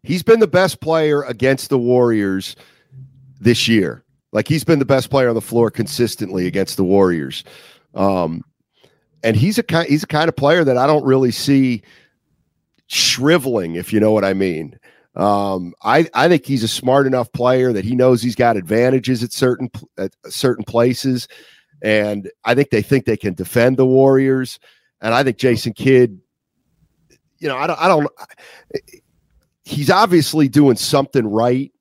he's 0.03 0.25
been 0.25 0.41
the 0.41 0.49
best 0.49 0.81
player 0.81 1.23
against 1.23 1.71
the 1.71 1.79
Warriors 1.79 2.57
this 3.41 3.69
year. 3.69 4.03
Like 4.33 4.49
he's 4.49 4.65
been 4.65 4.81
the 4.81 4.85
best 4.85 5.11
player 5.11 5.29
on 5.29 5.37
the 5.37 5.41
floor 5.41 5.71
consistently 5.71 6.49
against 6.49 6.77
the 6.77 6.85
Warriors. 6.85 7.45
Um, 7.95 8.43
and 9.23 9.37
he's 9.37 9.59
a 9.59 9.63
kind 9.63 9.89
he's 9.89 10.03
a 10.03 10.09
kind 10.09 10.29
of 10.29 10.35
player 10.35 10.65
that 10.65 10.77
I 10.77 10.89
don't 10.89 11.05
really 11.05 11.31
see 11.31 11.83
shriveling, 12.89 13.77
if 13.77 13.93
you 13.93 14.01
know 14.01 14.11
what 14.11 14.25
I 14.25 14.35
mean. 14.35 14.77
Um, 15.15 15.75
I 15.83 16.09
I 16.15 16.29
think 16.29 16.47
he's 16.47 16.63
a 16.63 16.69
smart 16.69 17.07
enough 17.07 17.31
player 17.33 17.73
that 17.73 17.85
he 17.85 17.95
knows 17.95 18.23
he's 18.23 18.35
got 18.35 18.57
advantages 18.57 19.23
at 19.23 19.33
certain 19.33 19.71
at 19.99 20.15
certain 20.29 20.65
places, 20.65 21.29
and 21.83 22.31
I 22.45 22.55
think 22.55 22.71
they 22.71 22.83
think 22.83 23.05
they 23.05 23.17
can 23.17 23.35
defend 23.35 23.77
the 23.77 23.87
Warriors. 23.87 24.59
And 25.01 25.13
I 25.13 25.23
think 25.23 25.37
Jason 25.37 25.73
Kidd, 25.75 26.19
you 27.39 27.49
know, 27.49 27.57
I 27.57 27.67
don't 27.67 27.81
I 27.81 27.89
don't. 27.89 28.09
He's 29.65 29.91
obviously 29.91 30.49
doing 30.49 30.77
something 30.77 31.27
right, 31.27 31.73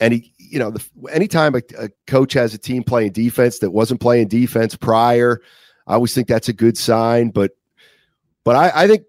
and 0.00 0.14
he 0.14 0.34
you 0.54 0.60
know, 0.60 0.70
the, 0.70 0.84
anytime 1.10 1.56
a, 1.56 1.62
a, 1.78 1.88
coach 2.06 2.32
has 2.34 2.54
a 2.54 2.58
team 2.58 2.84
playing 2.84 3.10
defense 3.10 3.58
that 3.58 3.72
wasn't 3.72 4.00
playing 4.00 4.28
defense 4.28 4.76
prior, 4.76 5.40
I 5.88 5.94
always 5.94 6.14
think 6.14 6.28
that's 6.28 6.48
a 6.48 6.52
good 6.52 6.78
sign. 6.78 7.30
But, 7.30 7.52
but 8.44 8.54
I, 8.54 8.84
I 8.84 8.86
think, 8.86 9.02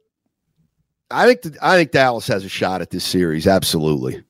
I 1.12 1.34
think, 1.34 1.58
I 1.62 1.78
think 1.78 1.92
Dallas 1.92 2.28
has 2.28 2.44
a 2.44 2.50
shot 2.50 2.82
at 2.82 2.90
this 2.90 3.04
series. 3.04 3.48
Absolutely. 3.48 4.24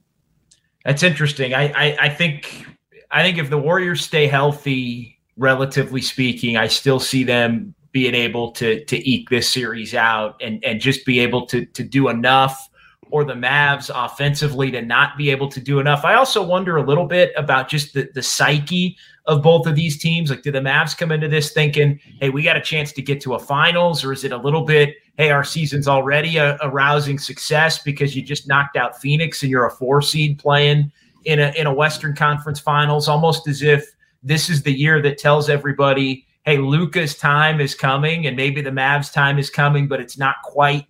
That's 0.84 1.04
interesting. 1.04 1.54
I, 1.54 1.72
I, 1.72 1.98
I 2.02 2.10
think, 2.10 2.66
I 3.12 3.24
think 3.24 3.38
if 3.38 3.50
the 3.50 3.58
Warriors 3.58 4.04
stay 4.04 4.28
healthy, 4.28 5.20
relatively 5.38 6.02
speaking, 6.02 6.58
I 6.58 6.68
still 6.68 7.00
see 7.00 7.24
them 7.24 7.74
being 7.96 8.14
able 8.14 8.52
to 8.52 8.84
to 8.84 9.10
eke 9.10 9.30
this 9.30 9.50
series 9.50 9.96
out 9.96 10.36
and 10.42 10.62
and 10.66 10.82
just 10.82 11.06
be 11.06 11.22
able 11.22 11.46
to 11.46 11.66
to 11.68 11.82
do 11.82 12.10
enough 12.10 12.70
or 13.16 13.24
the 13.24 13.34
Mavs 13.34 13.90
offensively 13.96 14.70
to 14.70 14.82
not 14.82 15.16
be 15.18 15.30
able 15.30 15.48
to 15.48 15.62
do 15.62 15.80
enough. 15.80 16.04
I 16.04 16.16
also 16.16 16.44
wonder 16.44 16.76
a 16.76 16.84
little 16.84 17.06
bit 17.06 17.32
about 17.38 17.70
just 17.70 17.94
the, 17.94 18.10
the 18.14 18.22
psyche 18.22 18.98
of 19.26 19.42
both 19.42 19.68
of 19.68 19.74
these 19.74 19.98
teams. 19.98 20.30
Like, 20.30 20.42
do 20.42 20.52
the 20.52 20.60
Mavs 20.60 20.98
come 20.98 21.14
into 21.14 21.30
this 21.30 21.54
thinking, 21.54 21.98
hey, 22.20 22.28
we 22.28 22.44
got 22.44 22.58
a 22.58 22.62
chance 22.62 22.92
to 22.92 23.02
get 23.02 23.22
to 23.22 23.36
a 23.36 23.40
finals? 23.40 24.04
Or 24.04 24.12
is 24.12 24.26
it 24.26 24.34
a 24.34 24.38
little 24.38 24.66
bit, 24.66 24.96
hey, 25.18 25.30
our 25.32 25.46
season's 25.46 25.88
already 25.88 26.36
a, 26.36 26.58
a 26.62 26.70
rousing 26.70 27.18
success 27.18 27.82
because 27.82 28.18
you 28.18 28.22
just 28.22 28.50
knocked 28.50 28.76
out 28.76 29.00
Phoenix 29.00 29.42
and 29.44 29.50
you're 29.50 29.66
a 29.66 29.72
four 29.72 30.02
seed 30.02 30.38
playing 30.38 30.92
in 31.24 31.40
a, 31.40 31.54
in 31.56 31.68
a 31.68 31.74
Western 31.74 32.14
Conference 32.14 32.60
finals, 32.60 33.08
almost 33.08 33.48
as 33.48 33.62
if 33.62 33.96
this 34.24 34.50
is 34.50 34.62
the 34.64 34.78
year 34.78 35.02
that 35.04 35.18
tells 35.18 35.50
everybody, 35.50 36.28
hey, 36.44 36.58
Luka's 36.58 37.16
time 37.16 37.62
is 37.62 37.76
coming 37.76 38.28
and 38.28 38.36
maybe 38.36 38.62
the 38.62 38.72
Mavs' 38.72 39.14
time 39.14 39.40
is 39.40 39.50
coming, 39.50 39.88
but 39.88 40.02
it's 40.02 40.18
not 40.18 40.36
quite 40.44 40.86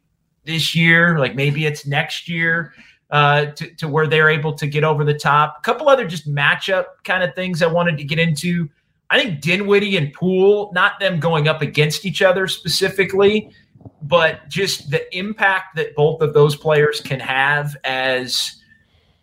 this 0.46 0.76
year, 0.76 1.20
like 1.20 1.36
maybe 1.36 1.66
it's 1.66 1.86
next 1.86 2.30
year, 2.30 2.74
uh, 3.12 3.48
to, 3.48 3.74
to 3.76 3.88
where 3.88 4.08
they're 4.08 4.30
able 4.30 4.54
to 4.54 4.68
get 4.68 4.84
over 4.84 5.04
the 5.04 5.14
top. 5.14 5.58
A 5.60 5.62
couple 5.62 5.90
other 5.90 6.08
just 6.08 6.28
matchup 6.28 6.86
kind 7.04 7.24
of 7.24 7.34
things 7.36 7.62
I 7.62 7.68
wanted 7.68 7.98
to 7.98 8.04
get 8.04 8.20
into. 8.20 8.70
I 9.10 9.22
think 9.22 9.42
Dinwiddie 9.42 9.98
and 9.98 10.12
Poole, 10.14 10.72
not 10.74 11.00
them 11.00 11.20
going 11.20 11.48
up 11.48 11.62
against 11.62 12.06
each 12.06 12.22
other 12.22 12.48
specifically, 12.48 13.52
but 14.02 14.48
just 14.50 14.90
the 14.90 15.16
impact 15.18 15.76
that 15.76 15.96
both 15.96 16.22
of 16.22 16.34
those 16.34 16.56
players 16.56 17.02
can 17.02 17.20
have 17.20 17.76
as 17.84 18.62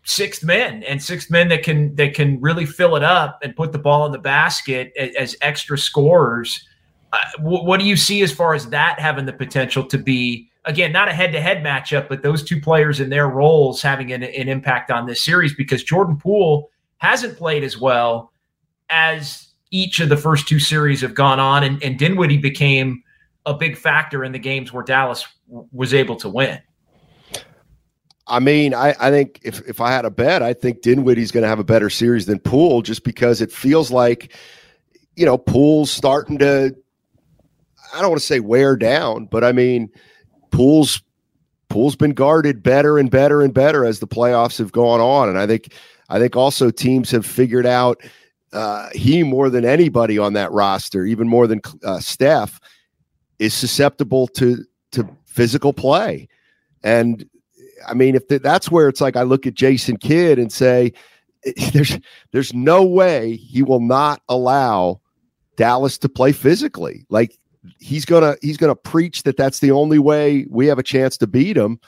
sixth 0.05 0.45
men 0.45 0.83
and 0.85 1.03
sixth 1.03 1.31
men 1.31 1.49
that 1.49 1.63
can 1.63 1.95
that 1.95 2.15
can 2.15 2.41
really 2.41 2.67
fill 2.67 2.97
it 2.97 3.05
up 3.05 3.39
and 3.43 3.55
put 3.55 3.73
the 3.73 3.79
ball 3.79 4.07
in 4.07 4.13
the 4.13 4.19
basket 4.19 4.93
as, 4.99 5.15
as 5.17 5.37
extra 5.43 5.79
scorers. 5.79 6.67
Uh, 7.13 7.19
what 7.41 7.79
do 7.79 7.87
you 7.87 7.97
see 7.97 8.23
as 8.23 8.33
far 8.33 8.55
as 8.55 8.69
that 8.71 8.99
having 8.99 9.27
the 9.27 9.33
potential 9.33 9.85
to 9.85 9.99
be 9.99 10.49
again, 10.65 10.93
not 10.93 11.09
a 11.09 11.13
head 11.13 11.33
to 11.33 11.41
head 11.41 11.65
matchup, 11.65 12.09
but 12.09 12.23
those 12.23 12.43
two 12.43 12.61
players 12.61 13.01
in 13.01 13.11
their 13.11 13.29
roles 13.29 13.83
having 13.83 14.13
an, 14.13 14.23
an, 14.23 14.49
impact 14.49 14.91
on 14.91 15.07
this 15.07 15.25
series 15.25 15.55
because 15.55 15.83
Jordan 15.83 16.17
Poole 16.17 16.71
hasn't 16.99 17.37
played 17.37 17.65
as 17.65 17.79
well 17.79 18.33
as 18.91 19.49
each 19.71 20.01
of 20.01 20.09
the 20.09 20.17
first 20.17 20.47
two 20.47 20.59
series 20.59 21.01
have 21.01 21.15
gone 21.15 21.41
on, 21.41 21.65
and, 21.65 21.83
and 21.83 21.99
Dinwiddie 21.99 22.39
became 22.39 23.03
a 23.47 23.55
big 23.55 23.77
factor 23.77 24.23
in 24.23 24.33
the 24.33 24.39
games 24.39 24.73
where 24.73 24.85
Dallas 24.85 25.27
w- 25.49 25.67
was 25.73 25.95
able 25.95 26.15
to 26.17 26.29
win. 26.29 26.61
I 28.29 28.39
mean, 28.39 28.73
I, 28.73 28.95
I 29.01 29.11
think 29.11 29.41
if, 29.43 29.67
if 29.69 29.81
I 29.81 29.91
had 29.91 30.05
a 30.05 30.11
bet, 30.11 30.43
I 30.43 30.55
think 30.55 30.83
Dinwiddie's 30.83 31.33
going 31.33 31.43
to 31.43 31.49
have 31.49 31.59
a 31.59 31.65
better 31.65 31.91
series 31.91 32.27
than 32.27 32.39
Poole 32.39 32.83
just 32.83 33.03
because 33.03 33.41
it 33.41 33.51
feels 33.51 33.91
like, 33.91 34.33
you 35.17 35.27
know, 35.27 35.37
Poole's 35.37 35.91
starting 35.91 36.39
to, 36.39 36.77
I 37.93 38.01
don't 38.01 38.11
want 38.11 38.21
to 38.21 38.27
say 38.27 38.39
wear 38.39 38.77
down, 38.77 39.27
but 39.27 39.43
I 39.43 39.51
mean– 39.51 39.91
Poole's 40.53 41.03
Poole's 41.69 41.97
been 41.97 42.13
guarded 42.13 42.63
better 42.63 42.99
and 42.99 43.11
better 43.11 43.41
and 43.41 43.53
better 43.53 43.85
as 43.85 43.99
the 43.99 44.07
playoffs 44.07 44.59
have 44.59 44.73
gone 44.73 45.01
on, 45.01 45.29
and 45.29 45.39
I 45.39 45.47
think 45.47 45.73
I 46.09 46.19
think 46.19 46.37
also 46.37 46.71
teams 46.71 47.11
have 47.11 47.27
figured 47.27 47.67
out 47.67 48.01
uh, 48.53 48.91
he 48.93 49.23
more 49.23 49.51
than 49.51 49.65
anybody 49.65 50.19
on 50.19 50.35
that 50.35 50.53
roster, 50.53 51.05
even 51.05 51.27
more 51.27 51.47
than 51.47 51.61
uh, 51.83 51.99
Steph, 51.99 52.61
is 53.39 53.55
susceptible 53.55 54.29
to 54.29 54.65
to 54.93 55.09
physical 55.25 55.73
play, 55.73 56.29
and 56.85 57.29
I 57.87 57.95
mean, 57.95 58.15
if 58.15 58.29
that's 58.29 58.71
where 58.71 58.89
it's 58.89 59.01
like 59.01 59.17
I 59.17 59.23
look 59.23 59.47
at 59.47 59.55
Jason 59.55 59.97
Kidd 59.97 60.39
and 60.39 60.53
say, 60.53 60.93
there's 61.73 61.99
there's 62.33 62.55
no 62.55 62.85
way 62.85 63.37
he 63.37 63.63
will 63.63 63.81
not 63.81 64.23
allow 64.29 65.01
Dallas 65.57 65.99
to 65.99 66.09
play 66.09 66.33
physically. 66.33 67.05
Like 67.09 67.39
he's 67.79 68.05
gonna 68.05 68.37
he's 68.43 68.57
gonna 68.57 68.77
preach 68.77 69.23
that 69.25 69.37
that's 69.37 69.61
the 69.61 69.71
only 69.71 69.99
way 69.99 70.47
we 70.51 70.67
have 70.67 70.79
a 70.79 70.83
chance 70.83 71.17
to 71.19 71.27
beat 71.27 71.57
him. 71.57 71.81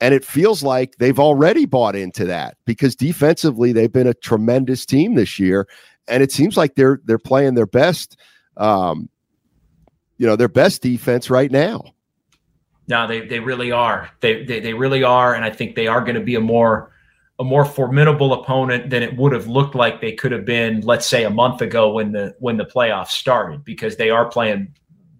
And 0.00 0.12
it 0.12 0.24
feels 0.24 0.62
like 0.62 0.96
they've 0.98 1.18
already 1.18 1.66
bought 1.66 1.94
into 1.94 2.24
that 2.26 2.56
because 2.66 2.96
defensively 2.96 3.72
they've 3.72 3.92
been 3.92 4.08
a 4.08 4.14
tremendous 4.14 4.84
team 4.84 5.14
this 5.14 5.38
year, 5.38 5.68
and 6.08 6.22
it 6.22 6.32
seems 6.32 6.56
like 6.56 6.74
they're 6.74 7.00
they're 7.04 7.18
playing 7.18 7.54
their 7.54 7.66
best, 7.66 8.18
um, 8.56 9.08
you 10.18 10.26
know, 10.26 10.36
their 10.36 10.48
best 10.48 10.82
defense 10.82 11.30
right 11.30 11.50
now. 11.50 11.84
No, 12.88 13.06
they 13.06 13.26
they 13.26 13.40
really 13.40 13.72
are. 13.72 14.10
They 14.20 14.44
they, 14.44 14.60
they 14.60 14.74
really 14.74 15.04
are, 15.04 15.34
and 15.34 15.44
I 15.44 15.50
think 15.50 15.74
they 15.76 15.86
are 15.86 16.00
going 16.00 16.16
to 16.16 16.20
be 16.20 16.34
a 16.34 16.40
more 16.40 16.90
a 17.38 17.44
more 17.44 17.64
formidable 17.64 18.32
opponent 18.32 18.90
than 18.90 19.02
it 19.02 19.16
would 19.16 19.32
have 19.32 19.48
looked 19.48 19.74
like 19.74 20.00
they 20.00 20.12
could 20.12 20.30
have 20.30 20.44
been, 20.44 20.80
let's 20.82 21.06
say, 21.06 21.24
a 21.24 21.30
month 21.30 21.60
ago 21.60 21.92
when 21.92 22.12
the 22.12 22.34
when 22.38 22.56
the 22.56 22.64
playoffs 22.64 23.08
started, 23.08 23.64
because 23.64 23.96
they 23.96 24.10
are 24.10 24.26
playing 24.26 24.74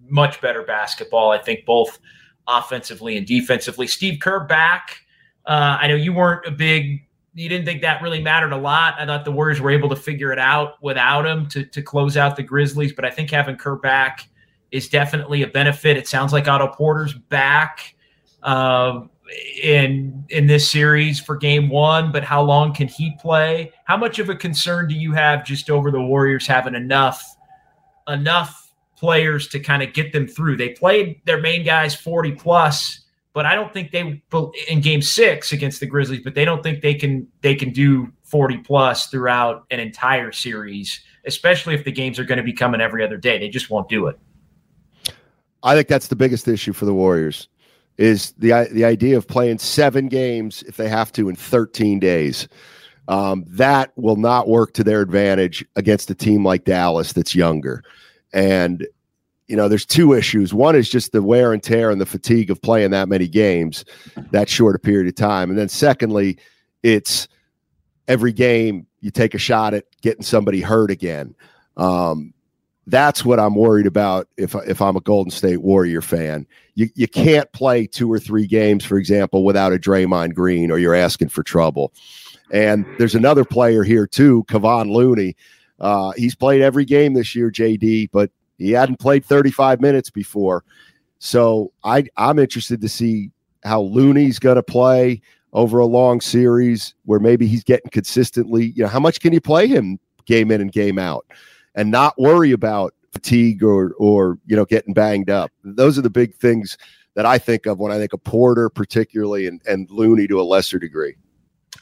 much 0.09 0.41
better 0.41 0.63
basketball. 0.63 1.31
I 1.31 1.39
think 1.39 1.65
both 1.65 1.99
offensively 2.47 3.17
and 3.17 3.27
defensively. 3.27 3.87
Steve 3.87 4.21
Kerr 4.21 4.41
back. 4.41 5.01
Uh, 5.47 5.79
I 5.81 5.89
know 5.89 5.95
you 5.95 6.13
weren't 6.13 6.47
a 6.47 6.51
big. 6.51 7.07
You 7.35 7.49
didn't 7.49 7.65
think 7.65 7.83
that 7.83 8.01
really 8.01 8.23
mattered 8.23 8.53
a 8.53 8.57
lot. 8.57 8.95
I 8.99 9.07
thought 9.07 9.25
the 9.25 9.33
Warriors 9.33 9.61
were 9.61 9.71
able 9.71 9.89
to 9.89 9.97
figure 9.97 10.33
it 10.33 10.39
out 10.39 10.83
without 10.83 11.27
him 11.27 11.47
to 11.49 11.65
to 11.65 11.83
close 11.83 12.17
out 12.17 12.37
the 12.37 12.43
Grizzlies. 12.43 12.93
But 12.93 13.05
I 13.05 13.11
think 13.11 13.31
having 13.31 13.57
Kerr 13.57 13.77
back 13.77 14.29
is 14.71 14.89
definitely 14.89 15.43
a 15.43 15.47
benefit. 15.47 15.97
It 15.97 16.09
sounds 16.09 16.33
like 16.33 16.49
Otto 16.49 16.69
Porter's 16.69 17.15
back 17.15 17.95
uh, 18.43 19.03
in 19.63 20.25
in 20.29 20.47
this 20.47 20.69
series 20.69 21.21
for 21.21 21.37
Game 21.37 21.69
One, 21.69 22.13
but 22.13 22.25
how 22.25 22.43
long 22.43 22.73
can 22.75 22.89
he 22.89 23.17
play? 23.21 23.73
How 23.85 23.97
much 23.97 24.19
of 24.19 24.29
a 24.29 24.37
concern 24.37 24.87
do 24.89 24.95
you 24.95 25.13
have 25.13 25.45
just 25.45 25.71
over 25.71 25.91
the 25.91 26.01
Warriors 26.01 26.47
having 26.47 26.75
enough 26.75 27.37
enough 28.09 28.64
players 29.05 29.49
to 29.49 29.61
kind 29.61 29.83
of 29.83 29.93
get 29.93 30.13
them 30.13 30.27
through? 30.27 30.57
They 30.57 30.71
played 30.71 31.21
their 31.27 31.41
main 31.41 31.63
guys 31.63 31.95
forty 31.95 32.33
plus, 32.33 33.01
but 33.35 33.45
I 33.45 33.55
don't 33.55 33.71
think 33.71 33.91
they 33.91 34.23
in 34.69 34.81
Game 34.81 35.03
Six 35.03 35.53
against 35.53 35.81
the 35.81 35.87
Grizzlies, 35.87 36.23
but 36.25 36.35
they 36.35 36.47
don't 36.47 36.63
think 36.63 36.81
they 36.81 36.95
can 36.95 37.29
they 37.43 37.55
can 37.55 37.71
do 37.71 38.11
forty 38.23 38.57
plus 38.57 39.09
throughout 39.09 39.67
an 39.71 39.79
entire 39.79 40.33
series, 40.33 41.01
especially 41.27 41.75
if 41.75 41.85
the 41.85 41.93
games 41.93 42.19
are 42.19 42.25
going 42.25 42.39
to 42.39 42.45
be 42.45 42.55
coming 42.55 42.81
every 42.81 43.05
other 43.05 43.19
day. 43.19 43.39
They 43.39 43.51
just 43.51 43.69
won't 43.69 43.91
do 43.91 44.07
it. 44.07 44.19
I 45.63 45.75
think 45.75 45.89
that's 45.89 46.09
the 46.09 46.17
biggest 46.17 46.49
issue 46.49 46.73
for 46.73 46.87
the 46.87 46.95
Warriors 46.95 47.49
is 47.99 48.33
the 48.39 48.69
the 48.73 48.85
idea 48.85 49.17
of 49.17 49.29
playing 49.29 49.59
seven 49.59 50.09
games 50.09 50.63
if 50.65 50.77
they 50.77 50.89
have 50.89 51.13
to 51.13 51.29
in 51.29 51.37
13 51.37 51.99
days. 51.99 52.49
Um, 53.07 53.45
that 53.49 53.93
will 53.97 54.17
not 54.17 54.49
work 54.49 54.73
to 54.75 54.85
their 54.85 55.03
advantage 55.03 55.65
against 55.77 56.11
a 56.11 56.15
team 56.15 56.45
like 56.45 56.65
Dallas 56.65 57.13
that's 57.13 57.35
younger. 57.35 57.83
And 58.33 58.87
you 59.47 59.57
know, 59.57 59.69
there's 59.69 59.87
two 59.87 60.13
issues. 60.15 60.55
One 60.55 60.75
is 60.75 60.89
just 60.89 61.13
the 61.13 61.23
wear 61.23 61.53
and 61.53 61.63
tear 61.63 61.91
and 61.91 62.01
the 62.01 62.07
fatigue 62.07 62.51
of 62.51 62.63
playing 62.63 62.93
that 62.93 63.09
many 63.09 63.29
games 63.29 63.85
that 64.31 64.49
short 64.49 64.75
a 64.75 64.79
period 64.79 65.07
of 65.07 65.15
time. 65.15 65.51
And 65.51 65.59
then 65.59 65.69
secondly, 65.69 66.39
it's 66.83 67.29
every 68.09 68.33
game 68.33 68.87
you 69.01 69.11
take 69.11 69.35
a 69.35 69.39
shot 69.39 69.75
at 69.75 69.85
getting 70.01 70.23
somebody 70.23 70.61
hurt 70.61 70.91
again. 70.91 71.35
Um, 71.77 72.33
that's 72.87 73.25
what 73.25 73.41
I'm 73.41 73.55
worried 73.55 73.87
about 73.87 74.29
if 74.37 74.55
if 74.67 74.83
I'm 74.83 74.97
a 74.97 75.01
Golden 75.01 75.31
State 75.31 75.63
Warrior 75.63 76.03
fan. 76.03 76.47
You 76.75 76.89
you 76.95 77.09
can't 77.09 77.51
play 77.53 77.87
two 77.87 78.13
or 78.13 78.19
three 78.19 78.47
games, 78.47 78.85
for 78.85 78.99
example, 78.99 79.45
without 79.45 79.73
a 79.73 79.79
Draymond 79.79 80.35
Green, 80.35 80.71
or 80.71 80.79
you're 80.79 80.95
asking 80.95 81.31
for 81.31 81.43
trouble. 81.43 81.93
And 82.51 82.85
there's 82.99 83.15
another 83.15 83.45
player 83.45 83.85
here 83.85 84.07
too, 84.07 84.45
Kevon 84.49 84.93
Looney. 84.93 85.35
Uh, 85.81 86.13
he's 86.13 86.35
played 86.35 86.61
every 86.61 86.85
game 86.85 87.15
this 87.15 87.35
year, 87.35 87.51
JD, 87.51 88.11
but 88.13 88.31
he 88.59 88.73
hadn't 88.73 89.01
played 89.01 89.25
35 89.25 89.81
minutes 89.81 90.11
before. 90.11 90.65
So 91.19 91.73
I 91.85 92.05
I'm 92.17 92.39
interested 92.39 92.81
to 92.81 92.89
see 92.89 93.31
how 93.65 93.81
Looney's 93.81 94.39
going 94.39 94.57
to 94.57 94.63
play 94.63 95.23
over 95.53 95.79
a 95.79 95.87
long 95.87 96.21
series 96.21 96.95
where 97.05 97.21
maybe 97.21 97.47
he's 97.47 97.65
getting 97.65 97.91
consistently. 97.91 98.73
You 98.77 98.85
know, 98.85 98.89
how 98.89 99.01
much 99.01 99.21
can 99.21 99.33
you 99.33 99.41
play 99.41 99.67
him 99.67 99.99
game 100.27 100.51
in 100.51 100.61
and 100.61 100.73
game 100.73 100.99
out? 100.99 101.25
and 101.75 101.91
not 101.91 102.19
worry 102.19 102.53
about 102.53 102.95
fatigue 103.13 103.63
or 103.63 103.95
or 103.99 104.39
you 104.47 104.57
know 104.57 104.65
getting 104.65 104.95
banged 104.95 105.31
up. 105.31 105.51
Those 105.63 105.99
are 105.99 106.03
the 106.03 106.11
big 106.11 106.35
things 106.35 106.77
that 107.15 107.27
I 107.27 107.39
think 107.39 107.67
of 107.67 107.79
when 107.79 107.93
I 107.93 107.99
think 107.99 108.13
of 108.13 108.23
Porter, 108.25 108.69
particularly, 108.69 109.47
and 109.47 109.61
and 109.67 109.89
Looney 109.91 110.27
to 110.29 110.41
a 110.41 110.43
lesser 110.43 110.79
degree. 110.79 111.17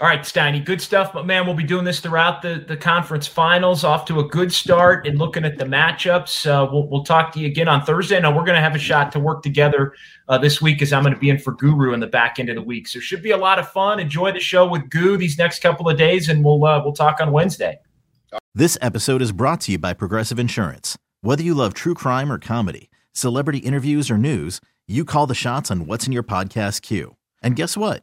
All 0.00 0.08
right, 0.08 0.20
Steiny, 0.20 0.64
good 0.64 0.80
stuff. 0.80 1.12
But 1.12 1.26
man, 1.26 1.46
we'll 1.46 1.54
be 1.54 1.62
doing 1.62 1.84
this 1.84 2.00
throughout 2.00 2.42
the, 2.42 2.64
the 2.66 2.76
conference 2.76 3.26
finals. 3.26 3.84
Off 3.84 4.04
to 4.06 4.20
a 4.20 4.24
good 4.24 4.52
start 4.52 5.06
and 5.06 5.18
looking 5.18 5.44
at 5.44 5.58
the 5.58 5.64
matchups. 5.64 6.46
Uh, 6.46 6.68
we'll, 6.70 6.88
we'll 6.88 7.04
talk 7.04 7.30
to 7.32 7.40
you 7.40 7.46
again 7.46 7.68
on 7.68 7.84
Thursday. 7.84 8.18
Now, 8.18 8.30
we're 8.30 8.44
going 8.44 8.56
to 8.56 8.62
have 8.62 8.74
a 8.74 8.80
shot 8.80 9.12
to 9.12 9.20
work 9.20 9.42
together 9.42 9.92
uh, 10.28 10.38
this 10.38 10.62
week 10.62 10.82
as 10.82 10.92
I'm 10.92 11.02
going 11.02 11.14
to 11.14 11.20
be 11.20 11.30
in 11.30 11.38
for 11.38 11.52
Guru 11.52 11.92
in 11.92 12.00
the 12.00 12.06
back 12.06 12.38
end 12.38 12.48
of 12.48 12.56
the 12.56 12.62
week. 12.62 12.88
So, 12.88 13.00
should 13.00 13.22
be 13.22 13.30
a 13.30 13.36
lot 13.36 13.58
of 13.58 13.68
fun. 13.68 14.00
Enjoy 14.00 14.32
the 14.32 14.40
show 14.40 14.66
with 14.66 14.88
Goo 14.88 15.16
these 15.16 15.38
next 15.38 15.60
couple 15.60 15.88
of 15.88 15.98
days, 15.98 16.28
and 16.28 16.44
we'll 16.44 16.64
uh, 16.64 16.82
we'll 16.82 16.94
talk 16.94 17.20
on 17.20 17.30
Wednesday. 17.30 17.78
This 18.54 18.78
episode 18.80 19.22
is 19.22 19.30
brought 19.30 19.60
to 19.62 19.72
you 19.72 19.78
by 19.78 19.92
Progressive 19.92 20.38
Insurance. 20.38 20.96
Whether 21.20 21.42
you 21.42 21.54
love 21.54 21.74
true 21.74 21.94
crime 21.94 22.32
or 22.32 22.38
comedy, 22.38 22.90
celebrity 23.12 23.58
interviews 23.58 24.10
or 24.10 24.16
news, 24.16 24.58
you 24.88 25.04
call 25.04 25.26
the 25.26 25.34
shots 25.34 25.70
on 25.70 25.86
what's 25.86 26.06
in 26.06 26.12
your 26.12 26.22
podcast 26.22 26.82
queue. 26.82 27.16
And 27.42 27.56
guess 27.56 27.76
what? 27.76 28.02